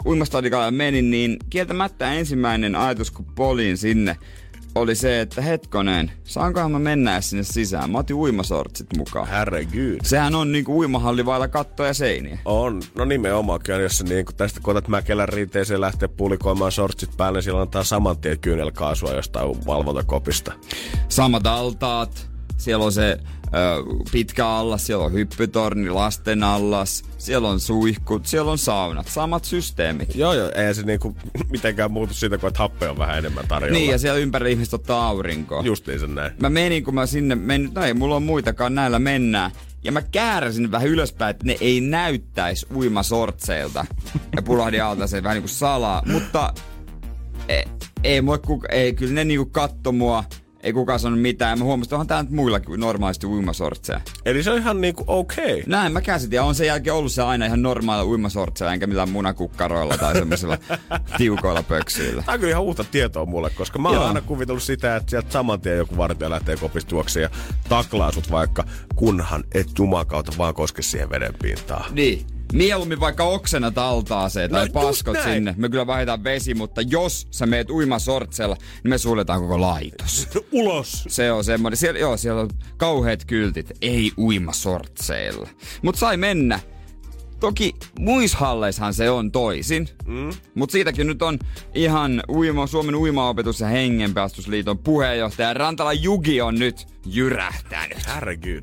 [0.06, 4.16] uimastadikalla ja menin, niin kieltämättä ensimmäinen ajatus, kun polin sinne,
[4.74, 7.90] oli se, että hetkonen, saankohan mä mennä sinne sisään?
[7.90, 9.28] Mä otin uimasortsit mukaan.
[9.28, 10.00] Herregud.
[10.02, 12.38] Sehän on niinku uimahalli vailla kattoja ja seiniä.
[12.44, 17.36] On, no nimenomaan, kyllä, jos sä niin tästä koetat Mäkelän rinteeseen lähteä pulikoimaan sortsit päälle,
[17.38, 20.52] niin silloin antaa saman tien kyynelkaasua jostain valvontakopista.
[21.08, 23.18] Samat altaat, siellä on se
[24.12, 30.14] pitkä allas, siellä on hyppytorni, lasten allas, siellä on suihkut, siellä on saunat, samat systeemit.
[30.14, 31.16] Joo, joo, ei se niinku
[31.50, 33.78] mitenkään muutu siitä, kun että happea on vähän enemmän tarjolla.
[33.78, 35.62] Niin, ja siellä ympäri ihmiset ottaa aurinkoa.
[35.62, 36.32] Justiin sen näin.
[36.40, 39.50] Mä menin, kun mä sinne menin, no ei mulla on muitakaan, näillä mennään.
[39.84, 43.86] Ja mä kääräsin vähän ylöspäin, että ne ei näyttäisi uimasortseilta.
[44.36, 46.02] Ja pulahdin alta se vähän niinku salaa.
[46.06, 46.54] Mutta
[47.48, 47.64] ei,
[48.04, 48.38] ei, mua
[48.70, 50.24] ei kyllä ne niinku katto mua.
[50.62, 51.58] Ei kukaan sanonut mitään.
[51.58, 54.00] Mä huomasin, että onhan tää nyt muillakin normaalisti uimasortseja.
[54.24, 55.52] Eli se on ihan niinku okei.
[55.52, 55.62] Okay.
[55.66, 56.36] Näin mä käsitin.
[56.36, 60.58] Ja on sen jälkeen ollut se aina ihan normaalilla uimasortseilla, enkä millään munakukkaroilla tai semmoisilla
[61.18, 62.22] tiukoilla pöksyillä.
[62.22, 64.06] Tämä on kyllä ihan uutta tietoa mulle, koska mä oon Joo.
[64.06, 67.30] aina kuvitellut sitä, että sieltä saman tien joku vartija lähtee kopista juokseen ja
[67.68, 71.94] taklaa sut vaikka, kunhan et juman kautta vaan koske siihen veden pintaan.
[71.94, 72.26] Niin.
[72.52, 75.34] Mieluummin vaikka oksena taltaaseen tai No paskot näin.
[75.34, 75.54] sinne.
[75.56, 80.28] Me kyllä vaihdetaan vesi, mutta jos sä meet uimasortsella, niin me suljetaan koko laitos.
[80.52, 81.04] Ulos!
[81.08, 85.48] Se on semmoinen, siellä, joo, siellä on kauheat kyltit, ei uimasortseilla.
[85.82, 86.60] Mut sai mennä.
[87.40, 90.30] Toki muishalleissahan se on toisin, mm.
[90.54, 91.38] mutta siitäkin nyt on
[91.74, 98.06] ihan uima, Suomen uimaopetus- ja hengenpelastusliiton puheenjohtaja Rantala Jugi on nyt jyrähtänyt.
[98.06, 98.62] Herregud.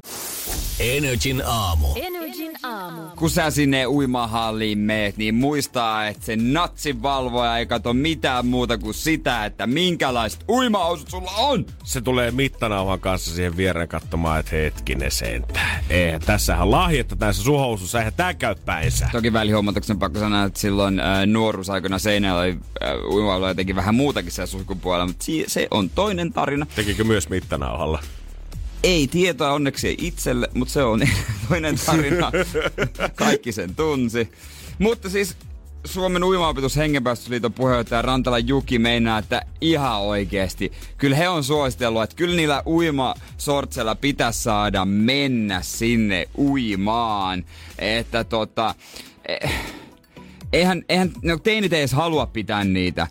[0.80, 1.88] Energin aamu.
[1.96, 2.19] Energin
[2.64, 3.02] aamu.
[3.16, 8.78] kun sä sinne uimahalliin meet, niin muistaa, että se natsin valvoja ei kato mitään muuta
[8.78, 11.66] kuin sitä, että minkälaiset uimahousut sulla on.
[11.84, 15.84] Se tulee mittanauhan kanssa siihen viereen katsomaan, että hetkinen sentään.
[15.90, 19.10] Eihän tässähän lahjetta tässä suhousussa, eihän tää käy päinsä.
[19.12, 24.32] Toki välihuomautuksen pakko sanoa, että silloin äh, nuoruusaikana seinällä oli äh, uimailu jotenkin vähän muutakin
[24.32, 26.66] siellä suihkupuolella, mutta si- se on toinen tarina.
[26.76, 28.00] Tekikö myös mittanauhalla?
[28.84, 31.02] Ei tietoa onneksi itselle, mutta se on
[31.50, 32.32] toinen tarina.
[33.16, 34.32] Kaikki sen tunsi.
[34.80, 35.38] Mutta siis
[35.86, 40.72] Suomen uimaopetus hengenpäästöliiton puheenjohtaja Rantala Juki meinaa, että ihan oikeesti.
[40.98, 47.46] Kyllä he on suositellut, että kyllä niillä uimasortsella pitäisi saada mennä sinne uimaan.
[47.80, 48.76] Että tota...
[49.28, 49.52] Eh,
[50.54, 53.08] eihän, eihän no teinit ei edes halua pitää niitä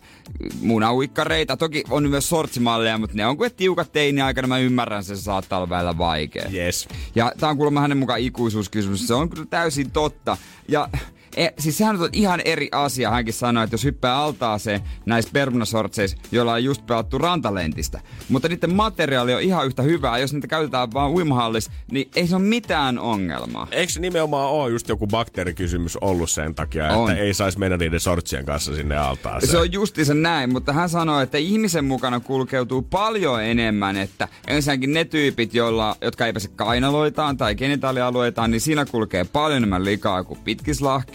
[0.61, 1.57] munauikkareita.
[1.57, 4.47] Toki on myös sortsimalleja, mutta ne on kuin tiukat teini aikana.
[4.47, 6.49] Mä ymmärrän, se saattaa olla välillä vaikea.
[6.53, 6.87] Yes.
[7.15, 9.07] Ja tää on kuulemma hänen mukaan ikuisuuskysymys.
[9.07, 10.37] Se on kyllä täysin totta.
[10.67, 10.89] Ja
[11.35, 13.11] e, siis sehän on ihan eri asia.
[13.11, 18.01] Hänkin sanoi, että jos hyppää altaaseen näissä permunasortseissa, joilla on just pelattu rantalentistä.
[18.29, 20.17] Mutta niiden materiaali on ihan yhtä hyvää.
[20.17, 23.67] Jos niitä käytetään vaan uimahallissa, niin ei se ole mitään ongelmaa.
[23.71, 27.11] Eikö se nimenomaan ole just joku bakteerikysymys ollut sen takia, On.
[27.11, 29.51] että ei saisi mennä niiden sortsien kanssa sinne altaaseen?
[29.51, 34.93] Se on justiinsa näin, mutta hän sanoi, että ihmisen mukana kulkeutuu paljon enemmän, että ensinnäkin
[34.93, 40.23] ne tyypit, joilla, jotka ei pääse kainaloitaan tai genitaalialueitaan, niin siinä kulkee paljon enemmän likaa
[40.23, 40.39] kuin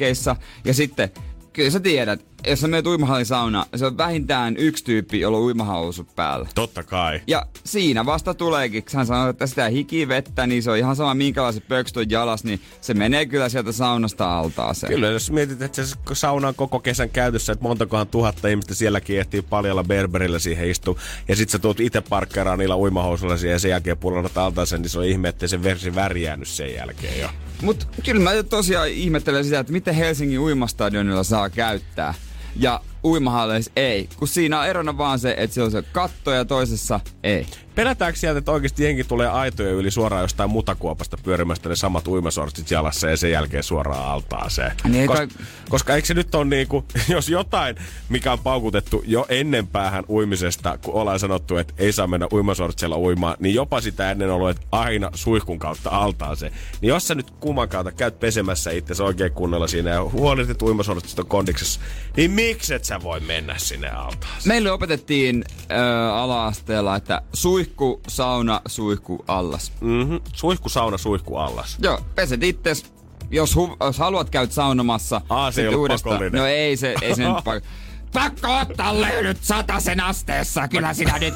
[0.04, 0.36] pitkislahkeissa.
[0.64, 1.10] Ja sitten,
[1.52, 5.44] kyllä sä tiedät, jos sä menet uimahallin sauna, se on vähintään yksi tyyppi, jolla on
[5.44, 6.48] uimahousut päällä.
[6.54, 7.20] Totta kai.
[7.26, 11.14] Ja siinä vasta tuleekin, kun hän sanoi, että sitä hikivettä, niin se on ihan sama
[11.14, 14.92] minkälaiset pöksyt on jalas, niin se menee kyllä sieltä saunasta altaaseen.
[14.92, 19.20] Kyllä, jos mietit, että se sauna on koko kesän käytössä, että montakohan tuhatta ihmistä sielläkin
[19.20, 20.98] ehtii paljalla berberillä siihen istuu.
[21.28, 24.90] Ja sit sä tuut itse parkkeeraan niillä uimahousuilla siihen ja sen jälkeen pullanat altaaseen, niin
[24.90, 27.28] se on ihme, ettei se versi värjäänyt sen jälkeen jo.
[27.62, 32.14] Mutta kyllä mä tosiaan ihmettelen sitä, että miten Helsingin uimastadionilla saa käyttää.
[32.56, 34.08] Ja uimahalleissa ei.
[34.16, 37.46] Kun siinä on erona vaan se, että se on se katto ja toisessa ei.
[37.74, 42.70] Pelätäänkö sieltä, että oikeasti jengi tulee aitojen yli suoraan jostain mutakuopasta pyörimästä ne samat uimasortsit
[42.70, 44.72] jalassa ja sen jälkeen suoraan altaaseen?
[44.88, 45.28] Niin, Kos, kai-
[45.68, 47.76] koska eikö se nyt ole niinku, jos jotain,
[48.08, 52.98] mikä on paukutettu jo ennen päähän uimisesta, kun ollaan sanottu, että ei saa mennä uimasortsilla
[52.98, 56.52] uimaan, niin jopa sitä ennen ollut, että aina suihkun kautta altaaseen.
[56.80, 61.18] Niin jos sä nyt kumman kautta käyt pesemässä itse oikein kunnolla siinä ja huolehdit, uimasortsit
[61.18, 61.80] on kondiksessa,
[62.16, 64.42] niin miksi et sä voi mennä sinne altaaseen?
[64.48, 69.72] Meille opetettiin ö, ala-asteella, että suihku, sauna, suihku, allas.
[69.80, 70.20] Mm-hmm.
[70.32, 71.76] Suihku, sauna, suihku, allas.
[71.82, 72.92] Joo, peset itses.
[73.30, 75.20] Jos, hu- jos haluat käyt saunomassa.
[75.28, 76.32] Aa, se ei pakollinen.
[76.32, 77.64] No ei se, ei se nyt pak-
[78.12, 79.38] Pakko ottaa löydyt
[79.78, 80.68] sen asteessa.
[80.68, 81.34] Kyllä sinä nyt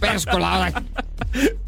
[0.00, 0.74] perskulla olet.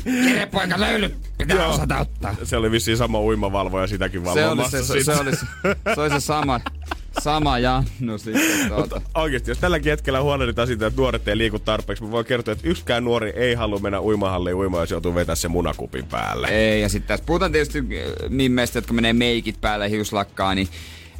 [0.04, 1.70] Kirjepoika löydyt pitää Joo.
[1.74, 2.34] osata ottaa.
[2.44, 4.78] Se oli vissiin sama uimavalvoja sitäkin Se oli valvomassa.
[4.84, 5.46] se, se, se, oli, se,
[5.94, 6.60] se oli se sama,
[7.22, 9.00] sama Jannu sitten tuota.
[9.14, 12.68] Oikeasti, jos tälläkin hetkellä huolehditaan siitä, että nuoret ei liiku tarpeeksi, mä voin kertoa, että
[12.68, 16.48] yksikään nuori ei halua mennä uimahalliin uimaan, jos joutuu vetämään se munakupin päälle.
[16.48, 17.84] Ei, ja sitten tässä puhutaan tietysti äh,
[18.28, 20.68] mimmeistä, jotka menee meikit päälle hiuslakkaa, niin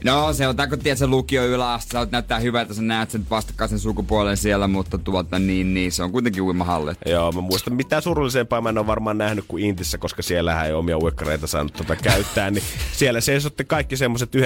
[0.05, 3.79] No se on, kun tiedät, se lukio yläaste, sä näyttää hyvältä, sä näet sen vastakkaisen
[3.79, 6.93] sukupuolen siellä, mutta tuota, niin, niin, se on kuitenkin uimahalli.
[7.07, 10.73] Joo, mä muistan, mitään surullisempaa mä en ole varmaan nähnyt kuin Intissä, koska siellä ei
[10.73, 14.39] omia uikkareita saanut tota käyttää, niin siellä seisotte kaikki semmoset 19-18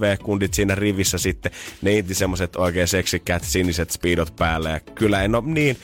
[0.00, 5.34] V-kundit siinä rivissä sitten, ne Inti semmoset oikein seksikkäät siniset speedot päällä, ja kyllä en
[5.34, 5.76] ole niin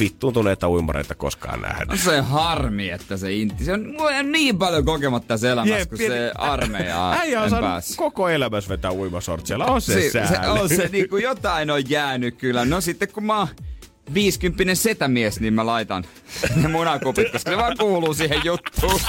[0.00, 1.90] vittuuntuneita uimareita koskaan nähnyt.
[1.90, 5.88] On se harmi, että se inti, se on, on niin paljon kokematta tässä elämässä, Jep,
[5.88, 9.66] kun pieni- se armeija Äijä on saanut koko elämässä vetää uimasortseilla.
[9.66, 12.64] On se, se, se, on se niinku jotain on jäänyt kyllä.
[12.64, 13.48] No sitten kun mä oon
[14.14, 16.04] 50 setämies, niin mä laitan
[16.62, 19.00] ne munakupit, koska se vaan kuuluu siihen juttuun.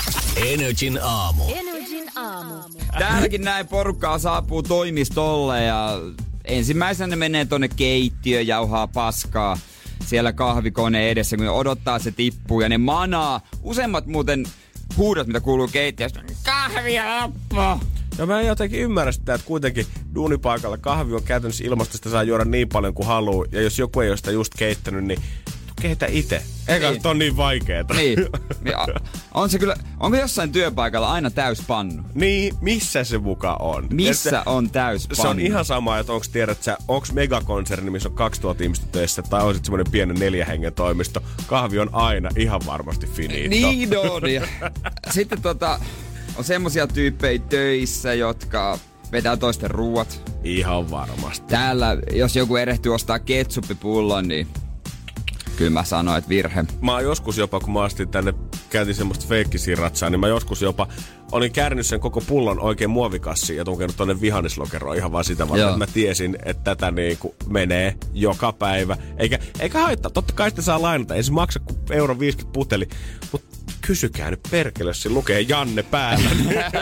[0.45, 1.43] Energin aamu.
[1.55, 2.53] Energin aamu.
[2.99, 5.99] Täälläkin näin porukkaa saapuu toimistolle ja
[6.45, 9.57] ensimmäisenä ne menee tonne keittiöön, jauhaa paskaa
[10.05, 13.41] siellä kahvikoneen edessä, kun ne odottaa se tippuu ja ne manaa.
[13.61, 14.45] Useimmat muuten
[14.97, 17.85] huudot, mitä kuuluu keittiöstä, kahvia loppu.
[18.17, 19.85] Ja mä en jotenkin ymmärrä sitä, että kuitenkin
[20.15, 23.45] duunipaikalla kahvi on käytännössä ilmasta, sitä saa juoda niin paljon kuin haluaa.
[23.51, 25.21] Ja jos joku ei ole sitä just keittänyt, niin
[25.87, 26.41] keitä itse.
[26.67, 27.07] Eikä Niin.
[27.07, 27.93] on niin vaikeeta.
[27.93, 28.19] Niin.
[28.63, 28.75] Niin,
[29.33, 32.03] On se kyllä, onko jossain työpaikalla aina täys pannu?
[32.13, 33.87] niin, missä se muka on?
[33.93, 35.21] Missä Että on täys pannu?
[35.21, 39.21] Se on ihan sama, että onko tiedät sä, onko megakonserni, missä on 2000 ihmistä töissä,
[39.21, 41.23] tai on sitten semmoinen pienen neljä hengen toimisto.
[41.47, 43.49] Kahvi on aina ihan varmasti finito.
[43.49, 44.21] Niin on.
[45.11, 45.79] Sitten tota,
[46.37, 48.79] on semmosia tyyppejä töissä, jotka
[49.11, 50.31] vetää toisten ruuat.
[50.43, 51.47] Ihan varmasti.
[51.47, 54.47] Täällä, jos joku erehtyy ostaa ketsuppipullon, niin
[55.57, 56.65] kyllä mä sanoin, että virhe.
[56.81, 58.33] mä oon joskus jopa, kun mä astin tänne,
[58.69, 60.87] käytin semmoista feikkisiratsaa, niin mä joskus jopa
[61.31, 65.67] olin kärnyt sen koko pullon oikein muovikassiin ja tunkenut tonne vihannislokeroon ihan vaan sitä varten,
[65.67, 68.97] että mä tiesin, että tätä niinku menee joka päivä.
[69.17, 72.87] Eikä, eikä haittaa, totta kai sitä saa lainata, ei se maksa kuin euro 50 puteli,
[73.31, 73.55] mutta
[73.87, 76.29] kysykää nyt perkele, jos siinä lukee Janne päällä.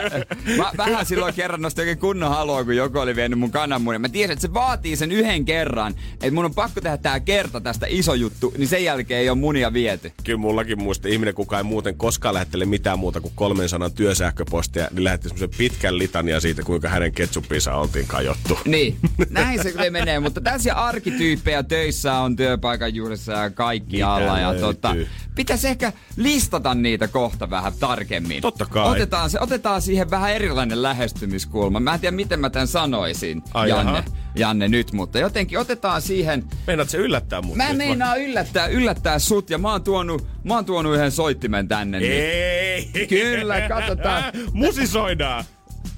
[0.56, 4.00] Mä vähän silloin kerran nostin oikein kunnon halua, kun joku oli vienyt mun kananmunin.
[4.00, 7.60] Mä tiesin, että se vaatii sen yhden kerran, että mun on pakko tehdä tää kerta
[7.60, 10.12] tästä iso juttu, niin sen jälkeen ei ole munia viety.
[10.24, 15.04] Kyllä mullakin muista ihminen, kuka ei muuten koskaan lähettele mitään muuta kuin 300 työsähköpostia, niin
[15.04, 18.58] lähetti semmoisen pitkän litania siitä, kuinka hänen ketsuppinsa oltiin kajottu.
[18.74, 18.96] Niin,
[19.30, 24.38] näin se kyllä menee, mutta tällaisia arkityyppejä töissä on työpaikan juurissa ja kaikki Mitä alla.
[24.38, 24.60] Ja löytyy?
[24.60, 24.94] tota,
[25.34, 28.42] pitäisi ehkä listata niitä kohta vähän tarkemmin.
[28.42, 28.90] Totta kai.
[28.90, 31.80] Otetaan, se, otetaan siihen vähän erilainen lähestymiskulma.
[31.80, 34.04] Mä en tiedä, miten mä tämän sanoisin, Ai Janne, jaha.
[34.34, 36.44] Janne, nyt, mutta jotenkin otetaan siihen...
[36.66, 37.56] Meinaat se yllättää mut?
[37.56, 41.68] Mä nyt meinaan yllättää, yllättää sut ja mä oon tuonut, mä oon tuonut yhden soittimen
[41.68, 42.00] tänne.
[42.00, 42.12] Niin.
[42.12, 43.06] Ei!
[43.08, 44.24] Kyllä, katsotaan.
[44.52, 45.44] Musisoidaan!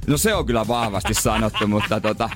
[0.06, 2.30] No se on kyllä vahvasti sanottu, mutta tota,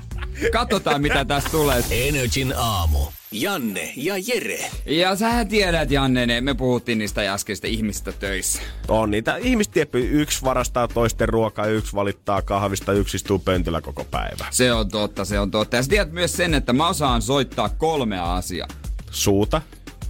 [0.52, 1.84] katsotaan mitä tästä tulee.
[1.90, 2.98] Energin aamu.
[3.32, 4.70] Janne ja Jere.
[4.86, 8.62] Ja sähän tiedät, Janne, ne- me puhuttiin niistä äskeistä ihmistä töissä.
[8.88, 9.98] On niitä ihmistieppi.
[9.98, 14.46] Yksi varastaa toisten ruokaa, yksi valittaa kahvista, yksi istuu pöntöllä koko päivä.
[14.50, 15.76] Se on totta, se on totta.
[15.76, 18.68] Ja sä tiedät myös sen, että mä osaan soittaa kolmea asiaa.
[19.10, 19.62] Suuta.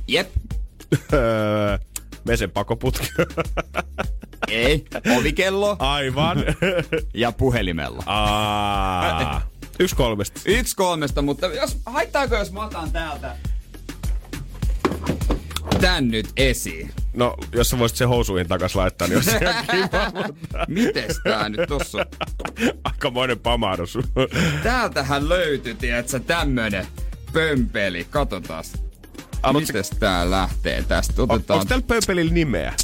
[0.09, 0.29] Jep,
[2.29, 3.09] Mesen pakoputki.
[4.49, 4.85] ei,
[5.19, 6.39] ovikello Aivan.
[7.15, 8.03] ja puhelimella.
[8.07, 9.43] Aa.
[9.81, 10.41] Yksi kolmesta.
[10.47, 13.37] Yksi kolmesta, mutta jos, haittaako jos mä otan täältä
[15.81, 16.91] tän nyt esiin?
[17.15, 21.49] No, jos sä voisit sen housuihin takas laittaa, niin olisi ihan kiva, mutta Mites tää
[21.49, 22.05] nyt tossa on?
[22.85, 23.99] aikamoinen pamahdus.
[24.63, 26.87] Täältähän löytyi, tiedätkö, tämmönen
[27.33, 28.07] pömpeli.
[28.11, 28.65] Katsotaan.
[29.43, 31.23] Haluatko- Mites tää lähtee tästä?
[31.23, 31.61] On, Otetaan.
[31.61, 32.75] onko täällä pömpelillä nimeä?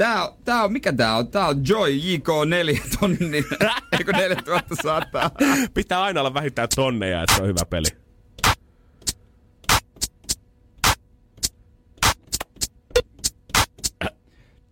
[0.00, 1.28] Tää tää on, mikä tää on?
[1.28, 3.44] Tää on Joy JK4 tonni,
[3.98, 5.30] eikö 4100?
[5.74, 7.86] Pitää aina olla vähintään tonneja, että se on hyvä peli.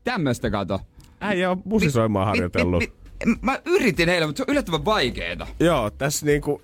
[0.05, 0.81] Tämmöstä kato.
[1.21, 2.81] Äijä on musisoimaan harjoitellut.
[2.81, 2.93] Mi,
[3.27, 5.47] mi, mi, mä yritin eilen, mutta se on yllättävän vaikeeta.
[5.61, 6.63] Joo, tässä niinku...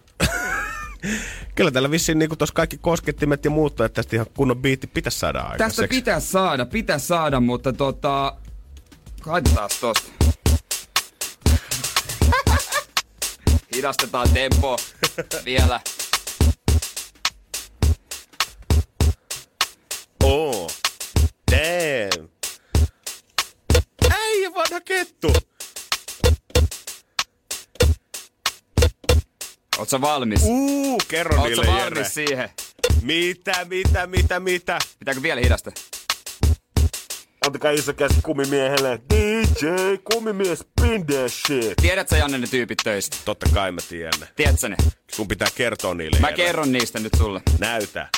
[1.54, 5.18] Kyllä tällä vissiin niinku tos kaikki koskettimet ja muut, että tästä ihan kunnon biitti pitäisi
[5.18, 5.82] saada aikaiseksi.
[5.82, 8.36] Tästä pitää saada, pitää saada, mutta tota...
[9.26, 10.10] Laitetaan tosta.
[13.76, 14.76] Hidastetaan tempo
[15.44, 15.80] vielä.
[20.22, 20.70] Oo.
[21.50, 22.28] Damn.
[24.10, 25.32] Äijä vanha kettu.
[29.78, 30.40] Oot sä valmis?
[30.42, 31.84] Uu, kerro Oot niille sä Jere.
[31.84, 32.48] valmis siihen?
[33.02, 34.78] Mitä, mitä, mitä, mitä?
[34.98, 35.70] Pitääkö vielä hidasta?
[37.54, 39.00] Antakaa iso käsi kumimiehelle.
[39.10, 39.66] DJ,
[40.12, 41.76] kumimies, spin that shit.
[41.82, 43.16] Tiedät sä Janne ne tyypit töistä?
[43.24, 44.28] Totta kai mä tiedän ne.
[44.36, 44.76] Tiedät sä ne?
[45.12, 46.18] Sun pitää kertoa niille.
[46.20, 46.36] Mä Jere.
[46.36, 47.42] kerron niistä nyt sulle.
[47.58, 48.08] Näytä.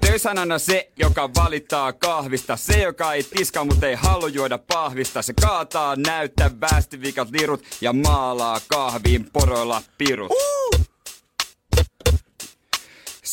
[0.00, 2.56] Töisanana se, joka valittaa kahvista.
[2.56, 5.22] Se, joka ei tiska, mutta ei halua juoda pahvista.
[5.22, 10.32] Se kaataa, näyttää väestivikat lirut ja maalaa kahviin poroilla pirut.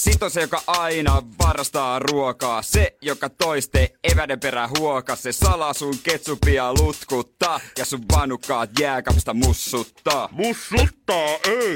[0.03, 2.61] Sit on se, joka aina varastaa ruokaa.
[2.61, 5.15] Se, joka toiste eväden perään huokaa.
[5.15, 10.29] Se salaa sun ketsupia lutkuttaa ja sun vanukkaat jääkapista mussuttaa.
[10.31, 11.75] Mussuttaa, ei.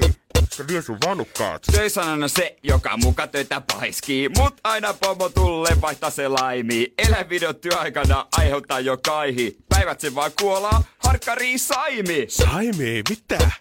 [0.51, 1.61] Se vie sun vanukkaat.
[1.71, 6.93] Töisanana se, joka muka töitä paiskii, mut aina pomo tulle vaihtaa se laimi.
[6.97, 9.57] Eläinvideot työaikana aiheuttaa jo kaihi.
[9.69, 12.25] Päivät se vaan kuolaa, harkkari saimi.
[12.30, 13.51] Saimi, mitä?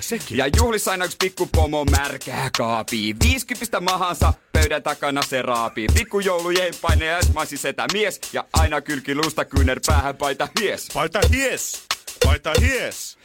[0.00, 0.36] Sekin.
[0.36, 3.16] Ja juhlissa aina yksi pikkupomo märkää kaapii.
[3.24, 5.86] 50 mahansa pöydän takana se raapii.
[5.94, 8.20] Pikkujoulujen paine ja esmaisi setä mies.
[8.32, 10.88] Ja aina kylki luusta kyynär päähän paita mies.
[10.94, 11.82] Paita hies.
[12.24, 13.18] Paita hies.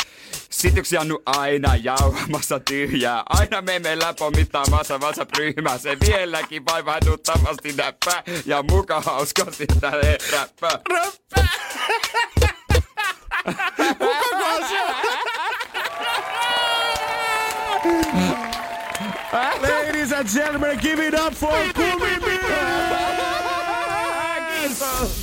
[0.49, 3.24] Sit yksi Jannu aina jauhamassa tyhjää.
[3.30, 5.78] Aina me meillä pommittaamassa vasa ryhmää.
[5.78, 8.24] Se vieläkin vaivahduttavasti näppää.
[8.45, 10.80] Ja muka hauskasti tälle räppää.
[19.62, 21.54] Ladies and gentlemen, give it up for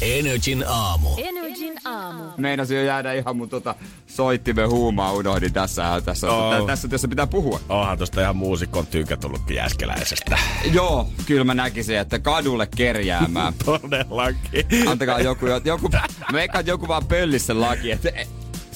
[0.03, 1.09] Energin aamu.
[1.19, 2.23] Energin aamu.
[2.37, 3.75] Meinasin jo jäädä ihan mun tota
[4.07, 6.03] soittimen huumaa unohdin tässä.
[6.05, 6.51] Tässä, Oo.
[6.51, 6.67] oh.
[6.67, 7.61] tässä, tässä pitää puhua.
[7.69, 10.39] Onhan tosta ihan muusikon tynkä tullutkin jäskeläisestä.
[10.73, 13.55] Joo, kyllä mä näkisin, että kadulle kerjäämään.
[13.65, 14.89] Todellakin.
[14.89, 15.91] Antakaa joku, joku,
[16.33, 18.27] mä eikä joku vaan pöllisi sen laki, että e,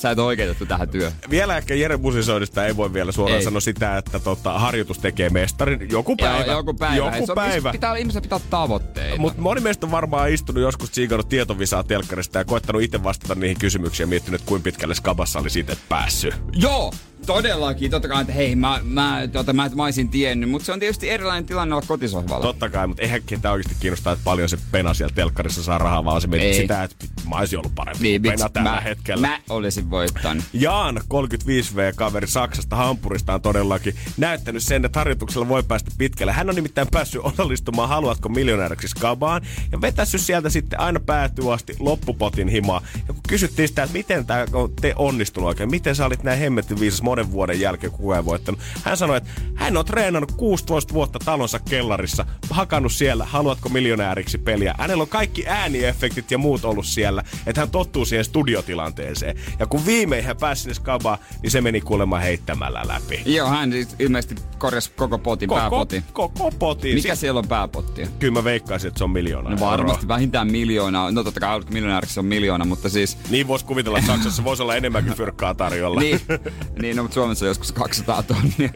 [0.00, 1.12] sä et oikeutettu tähän työhön.
[1.30, 3.44] Vielä ehkä Jere musisoinnista ei voi vielä suoraan Ei.
[3.44, 5.90] sanoa sitä, että tota, harjoitus tekee mestarin.
[5.90, 6.44] Joku päivä.
[6.44, 6.96] Joo, joku päivä.
[6.96, 7.72] Joku se on- päivä.
[7.72, 9.16] Pitää, ihmisen pitää tavoitteita.
[9.20, 13.58] Mutta moni meistä on varmaan istunut joskus tsiikannut tietovisaa telkkarista ja koettanut itse vastata niihin
[13.58, 16.34] kysymyksiin ja miettinyt, kuinka pitkälle skabassa oli siitä päässyt.
[16.52, 16.92] Joo,
[17.26, 17.90] todellakin.
[17.90, 21.10] Totta kai, että hei, mä, mä, tota, mä, mä olisin tiennyt, mutta se on tietysti
[21.10, 22.46] erilainen tilanne olla kotisohvalla.
[22.46, 26.04] Totta kai, mutta eihän ketään oikeasti kiinnostaa, että paljon se pena siellä telkkarissa saa rahaa,
[26.04, 26.54] vaan se mietit Ei.
[26.54, 29.28] sitä, että mä olisin ollut parempi niin, pena tällä mä, hetkellä.
[29.28, 30.44] mä olisin voittanut.
[30.52, 36.32] Jaan, 35V-kaveri Saksasta Hampurista on todellakin näyttänyt sen, että harjoituksella voi päästä pitkälle.
[36.32, 39.42] Hän on nimittäin päässyt osallistumaan Haluatko miljonääriksi skabaan
[39.72, 42.82] ja vetässyt sieltä sitten aina päätyy asti loppupotin himaa.
[43.08, 46.38] Ja kun kysyttiin sitä, että miten tämä on te onnistunut oikein, miten sä olit näin
[46.38, 48.60] hemmetin viisas monen vuoden jälkeen, kun ei voittanut.
[48.84, 54.74] Hän sanoi, että hän on treenannut 16 vuotta talonsa kellarissa, hakannut siellä Haluatko miljonääriksi peliä.
[54.78, 59.36] Hänellä on kaikki ääniefektit ja muut ollut siellä, että hän tottuu siihen studiotilanteeseen.
[59.58, 63.22] Ja kun viimein hän pääsi sinne skabaan, niin se meni kuulemma heittämällä läpi.
[63.26, 66.04] Joo, hän siis ilmeisesti korjasi koko potin, pääpotin.
[66.12, 66.94] Koko potin.
[66.94, 68.06] Mikä Si- siellä on pääpottia?
[68.18, 71.10] Kyllä mä veikkaisin, että se on miljoona No varmasti vähintään miljoona.
[71.10, 73.18] No totta kai Haluatko miljonääriksi se on miljoona, mutta siis...
[73.30, 76.00] Niin voisi kuvitella, että Saksassa voisi olla enemmänkin fyrkkaa tarjolla.
[76.00, 76.20] Niin,
[76.82, 78.70] niin mutta Suomessa joskus 200 tonnia.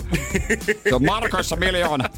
[0.89, 2.09] Se on markoissa miljoona.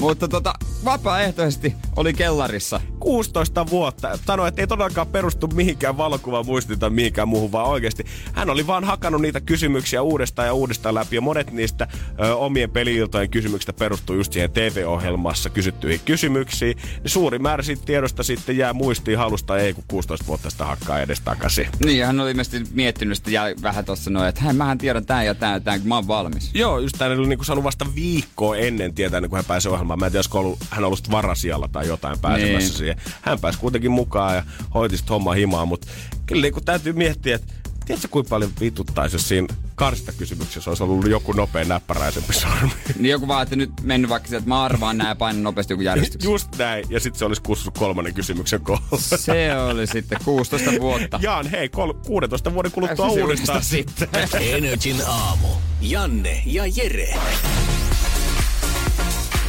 [0.00, 2.80] Mutta tota, vapaaehtoisesti oli kellarissa.
[3.00, 4.18] 16 vuotta.
[4.26, 8.66] Sanoi, että ei todellakaan perustu mihinkään valokuvaan muistiin tai mihinkään muuhun, vaan oikeasti hän oli
[8.66, 11.16] vaan hakannut niitä kysymyksiä uudestaan ja uudestaan läpi.
[11.16, 11.88] Ja monet niistä
[12.24, 16.76] ö, omien peliiltojen kysymyksistä perustuu just siihen TV-ohjelmassa kysyttyihin kysymyksiin.
[16.76, 21.00] Niin suuri määrä siitä tiedosta sitten jää muistiin halusta, ei kun 16 vuotta sitä hakkaa
[21.00, 21.68] edes takaisin.
[21.84, 25.26] Niin, hän oli ilmeisesti miettinyt sitä ja vähän tossa noin, että hei, mähän tiedän tän
[25.26, 26.50] ja tän ja tän, kun mä oon valmis.
[26.54, 29.87] Joo, just hän oli niinku saanut vasta viikkoa ennen tietää, ennen kuin hän pääsi ohjelmaan.
[29.96, 32.78] Mä en tiedä, olisiko ollut, hän ollut varasijalla tai jotain pääsemässä Niin.
[32.78, 32.96] siihen.
[33.22, 34.42] Hän pääsi kuitenkin mukaan ja
[34.74, 35.86] hoiti sit homma himaa, mutta
[36.26, 37.52] kyllä niinku täytyy miettiä, että
[37.86, 42.70] Tiedätkö, kuinka paljon vituttaisi, jos siinä karstakysymyksessä olisi ollut joku nopea näppäräisempi sormi?
[42.98, 45.72] Niin joku vaan, että nyt mennyt vaikka sieltä, että mä arvaan näin ja painan nopeasti
[45.72, 46.30] joku järjestyksen.
[46.32, 46.84] Just näin.
[46.90, 48.98] Ja sitten se olisi kussus kolmannen kysymyksen kohdalla.
[49.16, 51.20] Se oli sitten 16 vuotta.
[51.22, 54.08] Jaan, hei, kol- 16 vuoden kuluttua uudestaan sitten.
[54.40, 55.48] Energin aamu.
[55.80, 57.14] Janne ja Jere.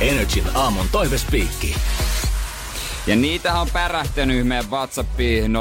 [0.02, 1.76] Energin aamun toivespiikki.
[3.08, 5.52] Ja niitä on pärähtänyt meidän WhatsAppiin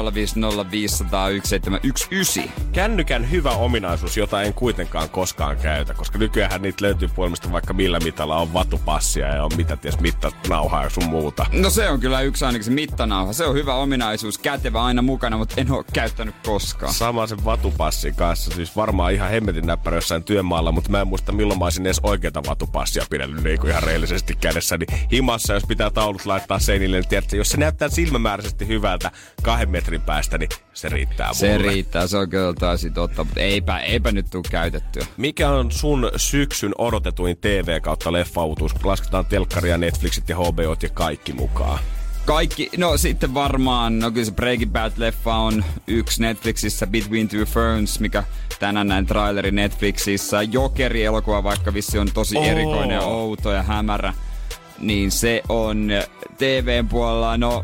[2.45, 2.49] 050501719.
[2.71, 7.99] Kännykän hyvä ominaisuus, jota en kuitenkaan koskaan käytä, koska nykyään niitä löytyy puolesta vaikka millä
[7.99, 11.45] mitalla on vatupassia ja on mitä ties mittanauhaa ja sun muuta.
[11.51, 13.33] No se on kyllä yksi ainakin se mittanauha.
[13.33, 16.93] Se on hyvä ominaisuus, kätevä aina mukana, mutta en ole käyttänyt koskaan.
[16.93, 21.31] Sama sen vatupassin kanssa, siis varmaan ihan hemmetin näppärä jossain työmaalla, mutta mä en muista
[21.31, 24.77] milloin mä olisin edes oikeita vatupassia pidellyt niin kuin ihan reellisesti kädessä.
[24.77, 29.11] Niin himassa, jos pitää taulut laittaa seinille, niin tiedätkö, jos se näyttää silmämääräisesti hyvältä
[29.43, 31.71] kahden metrin päästä, niin se riittää Se mulle.
[31.71, 35.05] riittää, se on kyllä taisi totta, mutta eipä, eipä nyt tule käytettyä.
[35.17, 38.71] Mikä on sun syksyn odotetuin TV kautta leffautus?
[38.83, 41.79] Lasketaan telkkaria, Netflixit ja HBOt ja kaikki mukaan.
[42.25, 47.99] Kaikki, no sitten varmaan, no kyllä se Breaking Bad-leffa on yksi Netflixissä, Between Two Ferns,
[47.99, 48.23] mikä
[48.59, 50.41] tänään näin traileri Netflixissä.
[50.43, 52.43] Jokeri-elokuva, vaikka vissi on tosi Oo.
[52.45, 54.13] erikoinen outo ja hämärä,
[54.81, 55.89] niin se on
[56.37, 57.63] TVn puolella, no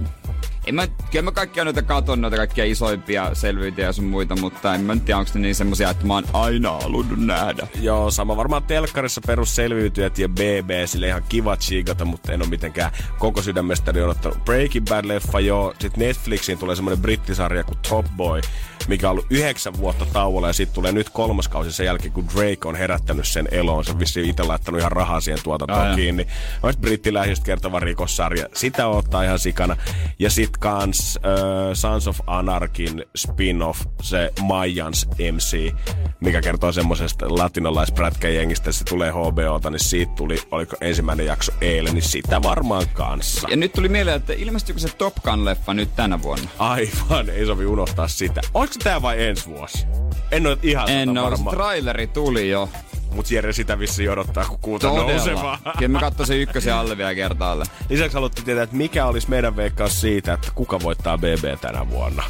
[0.66, 4.76] en mä, kyllä mä kaikkia noita katon, noita kaikkia isoimpia selvyytiä ja sun muita, mutta
[4.76, 7.68] en mä nyt tiedä, onko ne niin semmosia, että mä oon aina halunnut nähdä.
[7.82, 12.91] Joo, sama varmaan telkkarissa perusselviytyjät ja BB, sille ihan kiva chiikata, mutta en ole mitenkään
[13.20, 14.45] koko sydämestäni odottanut.
[14.45, 18.41] Breaking Bad-leffa joo, sitten Netflixiin tulee semmoinen brittisarja kuin Top Boy,
[18.88, 22.28] mikä on ollut yhdeksän vuotta tauolla ja sitten tulee nyt kolmas kausi sen jälkeen, kun
[22.36, 23.86] Drake on herättänyt sen eloon.
[23.86, 26.28] Se on vissiin itse laittanut ihan rahaa siihen tuotantoon kiinni.
[26.63, 28.47] Olisi brittiläisistä kertova rikossarja.
[28.53, 29.78] Sitä ottaa ihan sikana.
[30.20, 31.32] Ja sit kans äh,
[31.74, 35.74] Sons of Anarchin spin-off, se Mayans MC,
[36.20, 42.01] mikä kertoo semmosesta latinalaisprätkäjengistä, se tulee HBOta, niin siitä tuli, oliko ensimmäinen jakso eilen, niin
[42.03, 43.47] sitä varmaan kanssa.
[43.49, 46.49] Ja nyt tuli mieleen, että ilmestyykö se Top Gun-leffa nyt tänä vuonna?
[46.60, 48.41] Aivan, ei sovi unohtaa sitä.
[48.53, 49.86] Oliko se tää vai ensi vuosi?
[50.32, 51.51] En ole ihan En ole, varma.
[51.51, 52.70] traileri tuli jo.
[53.16, 55.11] Mut Jere sitä vissiin odottaa, kun kuuta Todella.
[55.11, 55.59] nousevaa.
[55.78, 57.66] Kyllä mä katsoisin ykkösen alle vielä kertaalle.
[57.89, 62.24] Lisäksi haluttiin tietää, että mikä olisi meidän veikkaus siitä, että kuka voittaa BB tänä vuonna.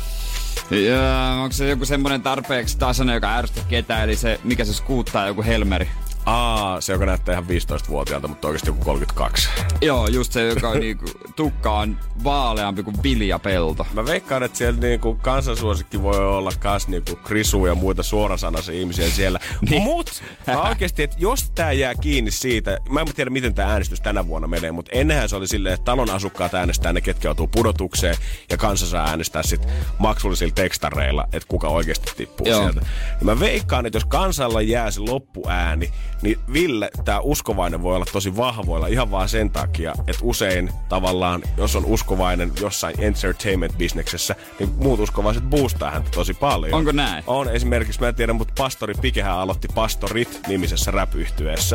[0.71, 5.27] Ja, onko se joku semmonen tarpeeksi tasainen, joka ärsyttää ketään, eli se, mikä se skuuttaa,
[5.27, 5.89] joku Helmeri?
[6.26, 9.49] Aa, se joka näyttää ihan 15-vuotiaalta, mutta oikeasti joku 32.
[9.82, 11.05] Joo, just se, joka on niinku,
[11.36, 13.88] tukka on vaaleampi kuin viljapelto.
[13.93, 19.09] Mä veikkaan, että siellä niinku kansansuosikki voi olla kas niinku Krisu ja muita suorasanaisia ihmisiä
[19.09, 19.39] siellä.
[19.69, 19.82] niin.
[19.82, 24.01] Mut mä oikeesti, että jos tää jää kiinni siitä, mä en tiedä miten tää äänestys
[24.01, 27.47] tänä vuonna menee, mutta ennenhän se oli silleen, että talon asukkaat äänestää ne, ketkä joutuu
[27.47, 28.15] pudotukseen
[28.49, 29.67] ja kansa saa äänestää sit
[29.97, 32.61] maksullisilla tekstareilla, että kuka oikeasti tippuu Joo.
[32.61, 32.82] sieltä.
[33.19, 35.91] Ja mä veikkaan, että jos kansalla jää se loppuääni,
[36.22, 41.43] niin Ville, tää uskovainen voi olla tosi vahvoilla ihan vaan sen takia, että usein tavallaan,
[41.57, 46.74] jos on uskovainen jossain entertainment-bisneksessä, niin muut uskovaiset boostaa häntä tosi paljon.
[46.74, 47.24] Onko näin?
[47.28, 51.09] On esimerkiksi, mä en tiedä, mutta Pastori Pikehän aloitti Pastorit-nimisessä rap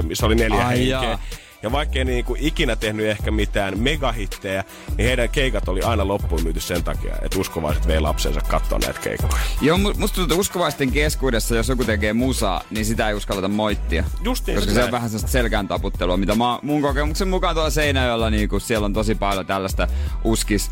[0.03, 1.03] missä oli neljä Ai henkeä.
[1.03, 1.18] jaa.
[1.62, 4.64] Ja vaikka ei niinku ikinä tehnyt ehkä mitään megahittejä,
[4.96, 9.00] niin heidän keikat oli aina loppuun myyty sen takia, että uskovaiset vei lapsensa katsoa näitä
[9.00, 9.42] keikkoja.
[9.61, 13.48] Joo, mu- musta tuntuu, että uskovaisten keskuudessa, jos joku tekee musaa, niin sitä ei uskalleta
[13.48, 14.04] moittia.
[14.22, 17.70] Just niin, Koska se on vähän sellaista selkään taputtelua, mitä mä, mun kokemuksen mukaan tuolla
[17.70, 19.88] Seinäjoella, niin kun siellä on tosi paljon tällaista
[20.24, 20.70] uskis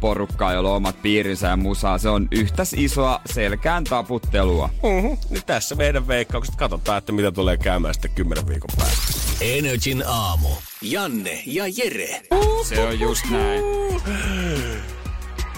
[0.00, 1.98] porukkaa, jolla on omat piirinsä ja musaa.
[1.98, 4.70] Se on yhtä isoa selkään taputtelua.
[4.82, 5.16] Mm-hmm.
[5.30, 6.54] Niin tässä meidän veikkaukset.
[6.56, 9.23] Katsotaan, että mitä tulee käymään sitten kymmenen viikon päästä.
[9.40, 10.48] Energin aamu.
[10.82, 12.22] Janne ja Jere.
[12.68, 13.62] Se on just näin.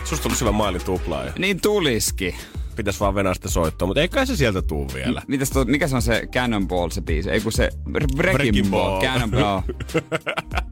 [0.05, 1.33] Susta tulisi hyvä mailin tuplaaja.
[1.39, 2.35] Niin tuliski.
[2.77, 5.23] Pitäis vaan venää sitä soittoa, mutta eikä se sieltä tuu vielä.
[5.29, 7.31] Mitäs to, mikä se on se Cannonball se biisi?
[7.31, 8.91] Ei kun se Breaking, Breaking Ball.
[8.91, 9.01] Ball.
[9.01, 9.61] Cannonball.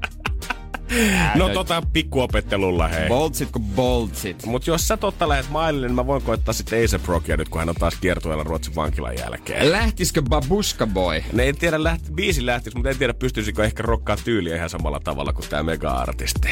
[1.34, 3.08] No tota pikkuopettelulla hei.
[3.08, 4.46] Boltsit kuin boltsit.
[4.46, 7.58] Mut jos sä totta lähet mailille, niin mä voin koittaa sitten A$AP Rockia nyt, kun
[7.58, 9.72] hän on taas kiertueella Ruotsin vankilan jälkeen.
[9.72, 11.22] Lähtisikö Babushka Boy?
[11.32, 15.00] Ne en tiedä, lähti, biisi lähtis, mutta en tiedä, pystyisikö ehkä rokkaa tyyliä ihan samalla
[15.04, 16.48] tavalla kuin tää mega-artisti.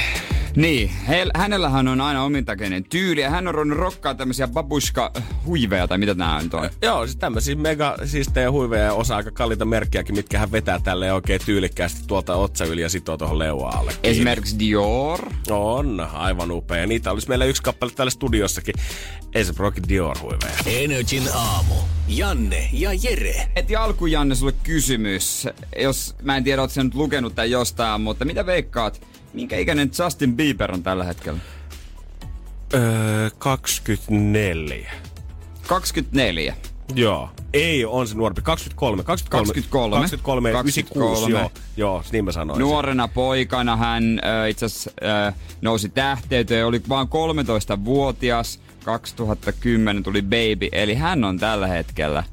[0.57, 5.13] Niin, he, hänellähän on aina omintakeinen tyyli ja hän on ruvennut rokkaa tämmöisiä babushka
[5.47, 6.71] huiveja tai mitä nää nyt on.
[6.83, 11.13] Joo, siis tämmöisiä mega siistejä huiveja ja osa aika kalliita merkkiäkin, mitkä hän vetää tälle
[11.13, 13.93] oikein tyylikkäästi tuolta otsa yli ja sitoo tuohon leuaan alle.
[14.03, 14.25] kiinni.
[14.33, 15.31] Esimerkiksi Dior.
[15.51, 16.87] On, aivan upea.
[16.87, 18.75] Niitä olisi meillä yksi kappale täällä studiossakin.
[19.35, 20.55] A$AP Rockin Dior huiveja.
[20.67, 21.75] Energin aamu.
[22.09, 23.49] Janne ja Jere.
[23.57, 25.49] Heti alkuun Janne sulle kysymys.
[25.77, 29.07] Jos, mä en tiedä, sä nyt lukenut tai jostain, mutta mitä veikkaat?
[29.33, 31.39] Minkä ikäinen Justin Bieber on tällä hetkellä?
[32.75, 34.93] Öö, 24.
[35.67, 36.57] 24.
[36.95, 37.31] Joo.
[37.53, 38.43] Ei, on se nuorempi.
[38.43, 39.03] 23.
[39.03, 39.47] 23.
[39.47, 39.97] 23.
[39.97, 40.51] 23.
[40.51, 41.39] 96, 23.
[41.41, 41.51] joo.
[41.77, 42.63] Joo, niin mä sanoisin.
[42.63, 44.91] Nuorena poikana hän äh, itse asiassa
[45.29, 48.61] äh, nousi tähteyteen, oli vaan 13-vuotias.
[48.85, 52.25] 2010 tuli baby, eli hän on tällä hetkellä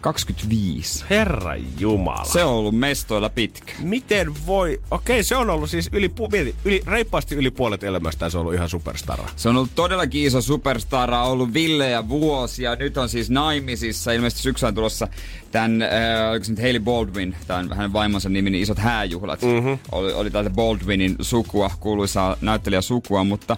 [0.00, 1.04] 25.
[1.10, 2.24] Herra Jumala.
[2.24, 3.72] Se on ollut mestoilla pitkä.
[3.78, 4.80] Miten voi...
[4.90, 8.40] Okei, se on ollut siis yli, pu- mieti, yli reippaasti yli puolet elämästään se on
[8.40, 9.28] ollut ihan superstara.
[9.36, 12.76] Se on ollut todellakin iso superstara, ollut villejä vuosia.
[12.76, 14.12] Nyt on siis naimisissa.
[14.12, 15.08] Ilmeisesti syksyllä tulossa
[15.50, 19.42] tämän, äh, oliko se nyt Hailey Baldwin, tämän hänen vaimonsa nimi, niin isot hääjuhlat.
[19.42, 19.78] Mm-hmm.
[19.92, 23.56] Oli, oli tältä Baldwinin sukua, kuuluisaa näyttelijäsukua, mutta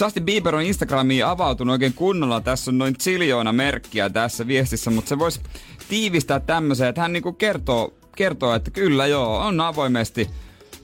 [0.00, 2.40] Justin Bieber on Instagramiin avautunut oikein kunnolla.
[2.40, 5.40] Tässä on noin ziljoona merkkiä tässä viestissä, mutta se voisi
[5.88, 10.30] tiivistää tämmöiseen, että hän niinku kertoo, kertoo, että kyllä joo, on avoimesti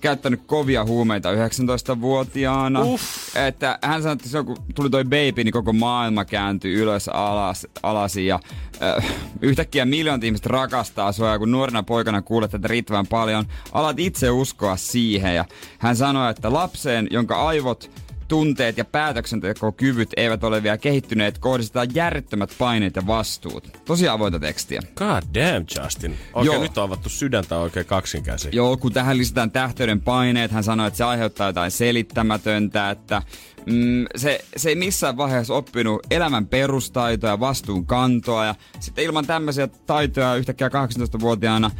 [0.01, 2.81] käyttänyt kovia huumeita 19-vuotiaana.
[2.81, 3.37] Uff.
[3.37, 8.27] Että hän sanoi, että kun tuli toi baby, niin koko maailma kääntyi ylös alas, alasi
[8.27, 8.41] ja
[8.83, 9.05] äh,
[9.41, 14.31] yhtäkkiä miljoonat ihmiset rakastaa sua ja kun nuorena poikana kuulet tätä riittävän paljon, alat itse
[14.31, 15.45] uskoa siihen ja
[15.79, 17.91] hän sanoi, että lapseen, jonka aivot
[18.29, 23.79] tunteet ja päätöksentekokyvyt eivät ole vielä kehittyneet, kohdistetaan järjettömät paineet ja vastuut.
[23.85, 24.83] Tosi avointa tekstiä.
[24.95, 26.19] God damn, Justin.
[26.35, 26.63] Oikein Joo.
[26.63, 28.49] nyt on avattu sydäntä oikein kaksinkäsi.
[28.53, 33.23] Joo, kun tähän lisätään tähteyden paineet, hän sanoi, että se aiheuttaa jotain selittämätöntä, että
[33.67, 39.67] mm, se, se ei missään vaiheessa oppinut elämän perustaitoja, vastuun kantoa ja sitten ilman tämmöisiä
[39.67, 41.71] taitoja yhtäkkiä 18-vuotiaana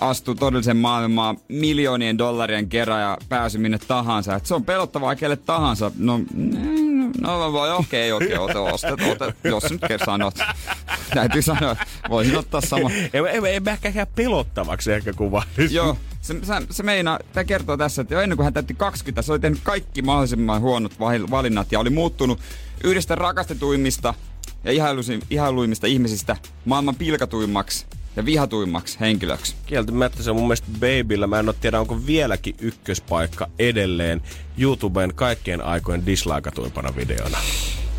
[0.00, 4.34] astuu todellisen maailmaan miljoonien dollarien kerran ja pääsy minne tahansa.
[4.34, 5.90] Et se on pelottavaa kelle tahansa.
[5.98, 10.34] No, mm, no voi okei, okei, ote, ostet, ote, jos nyt kerran sanot.
[11.14, 12.90] Täytyy sanoa, että voisin ottaa sama.
[13.12, 15.42] Ei, ei, ei mä ehkä ihan pelottavaksi ehkä kuvaa.
[15.70, 19.22] Joo, se, se, se meinaa, tämä kertoo tässä, että jo ennen kuin hän täytti 20,
[19.22, 22.40] se oli tehnyt kaikki mahdollisimman huonot valinnat ja oli muuttunut
[22.84, 24.14] yhdestä rakastetuimmista
[24.64, 24.72] ja
[25.30, 29.54] ihailuimmista ihmisistä maailman pilkatuimmaksi ja vihatuimmaksi henkilöksi.
[29.66, 31.26] Kieltämättä se on mun mielestä Babyllä.
[31.26, 34.22] Mä en ole tiedä, onko vieläkin ykköspaikka edelleen
[34.58, 37.38] YouTuben kaikkien aikojen dislikatuimpana videona.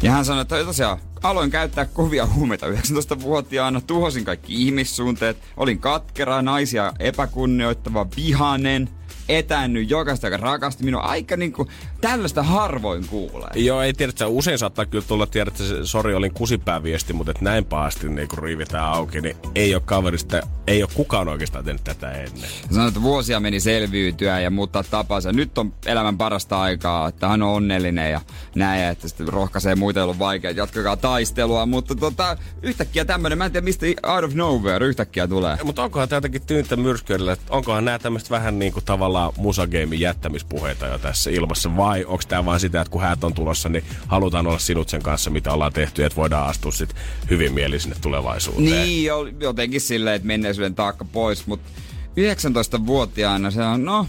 [0.02, 6.42] Ja hän sanoi, että tosiaan aloin käyttää kovia huumeita 19-vuotiaana, tuhosin kaikki ihmissuunteet, olin katkera,
[6.42, 8.90] naisia epäkunnioittava, vihanen,
[9.30, 11.02] etännyt jokaista, joka rakasti minua.
[11.02, 11.68] Aika niinku,
[12.04, 13.50] tällaista harvoin kuulee.
[13.56, 17.32] Joo, ei tiedä, että usein saattaa kyllä tulla, tiedä, että se sori olin kusipääviesti, mutta
[17.32, 21.66] että näin pahasti niin kun riivitään auki, niin ei ole kaverista, ei ole kukaan oikeastaan
[21.66, 22.50] tehnyt tätä ennen.
[22.72, 25.32] Sanoi, että vuosia meni selviytyä ja muuttaa tapansa.
[25.32, 28.22] Nyt on elämän parasta aikaa, että hän on onnellinen ja
[28.56, 31.66] näin, ja että sitten rohkaisee muita, joilla on vaikea, että jatkakaa taistelua.
[31.66, 35.58] Mutta tota, yhtäkkiä tämmönen, mä en tiedä mistä out of nowhere yhtäkkiä tulee.
[35.64, 40.00] Mutta onkohan tämä jotenkin tyyntä myrskyydellä, että onkohan nämä tämmöistä vähän niin kuin tavallaan musageimin
[40.00, 43.84] jättämispuheita jo tässä ilmassa, vai onko tämä vaan sitä, että kun häät on tulossa, niin
[44.08, 46.98] halutaan olla sinut sen kanssa, mitä ollaan tehty, että voidaan astua sitten
[47.30, 48.66] hyvin mieli sinne tulevaisuuteen.
[48.66, 51.70] Niin, jo- jotenkin silleen, että menneisyyden taakka pois, mutta
[52.18, 54.08] 19-vuotiaana se on, no,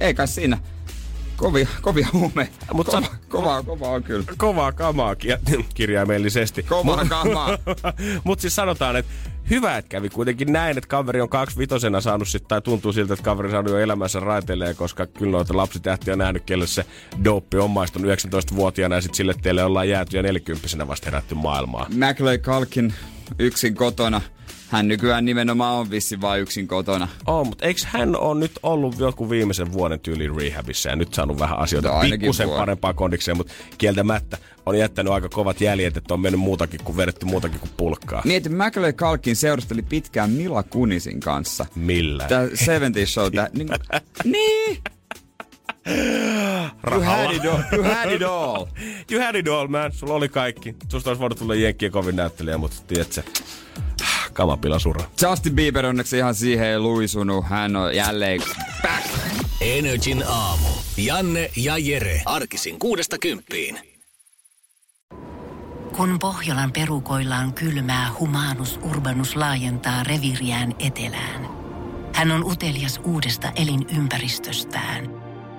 [0.00, 0.58] ei kai siinä.
[1.36, 2.66] Kovia, kovia huumeita.
[2.74, 4.24] Mut kova, san- kova, kova on kyllä.
[4.36, 5.28] Kovaa kamaa ki-
[5.74, 6.62] kirjaimellisesti.
[6.62, 7.58] Kovaa kamaa.
[8.24, 9.12] Mutta siis sanotaan, että
[9.50, 13.14] hyvä, että kävi kuitenkin näin, että kaveri on kaksi vitosena saanut sit, tai tuntuu siltä,
[13.14, 16.84] että kaveri on saanut jo elämänsä raiteilleen, koska kyllä noita lapsitähtiä on nähnyt, kelle se
[17.24, 21.98] dooppi on maistunut 19-vuotiaana ja sitten sille teille ollaan jääty ja 40 vasta herätty maailmaan.
[21.98, 22.94] Maclay Kalkin
[23.38, 24.20] yksin kotona.
[24.70, 27.08] Hän nykyään nimenomaan on vissi vain yksin kotona.
[27.26, 31.38] Oh, mutta eikö hän on nyt ollut joku viimeisen vuoden tyyli rehabissa ja nyt saanut
[31.38, 36.20] vähän asioita No, pikkusen parempaa kondikseen, mutta kieltämättä on jättänyt aika kovat jäljet, että on
[36.20, 38.22] mennyt muutakin kuin vedetty muutakin kuin pulkkaa.
[38.24, 41.66] Niin, että Kalkin seurusteli pitkään Mila Kunisin kanssa.
[41.74, 42.28] Millään.
[42.28, 43.68] Tää 70 show, tää, niin,
[44.24, 44.78] niin.
[46.90, 48.66] You had, it all, you had it all.
[49.12, 49.92] You had it all, man.
[49.92, 50.76] Sulla oli kaikki.
[50.88, 53.22] Susta olisi voinut tulla jenkkien kovin näyttelijä, mutta tiedätkö,
[54.40, 55.04] kamapila sura.
[55.22, 57.44] Justin Bieber onneksi ihan siihen ei luisunut.
[57.44, 58.42] Hän on jälleen
[58.82, 59.06] back.
[59.60, 60.68] Energin aamu.
[60.96, 62.22] Janne ja Jere.
[62.26, 63.78] Arkisin kuudesta kymppiin.
[65.96, 71.48] Kun Pohjolan perukoillaan kylmää, humanus urbanus laajentaa reviriään etelään.
[72.14, 75.19] Hän on utelias uudesta elinympäristöstään.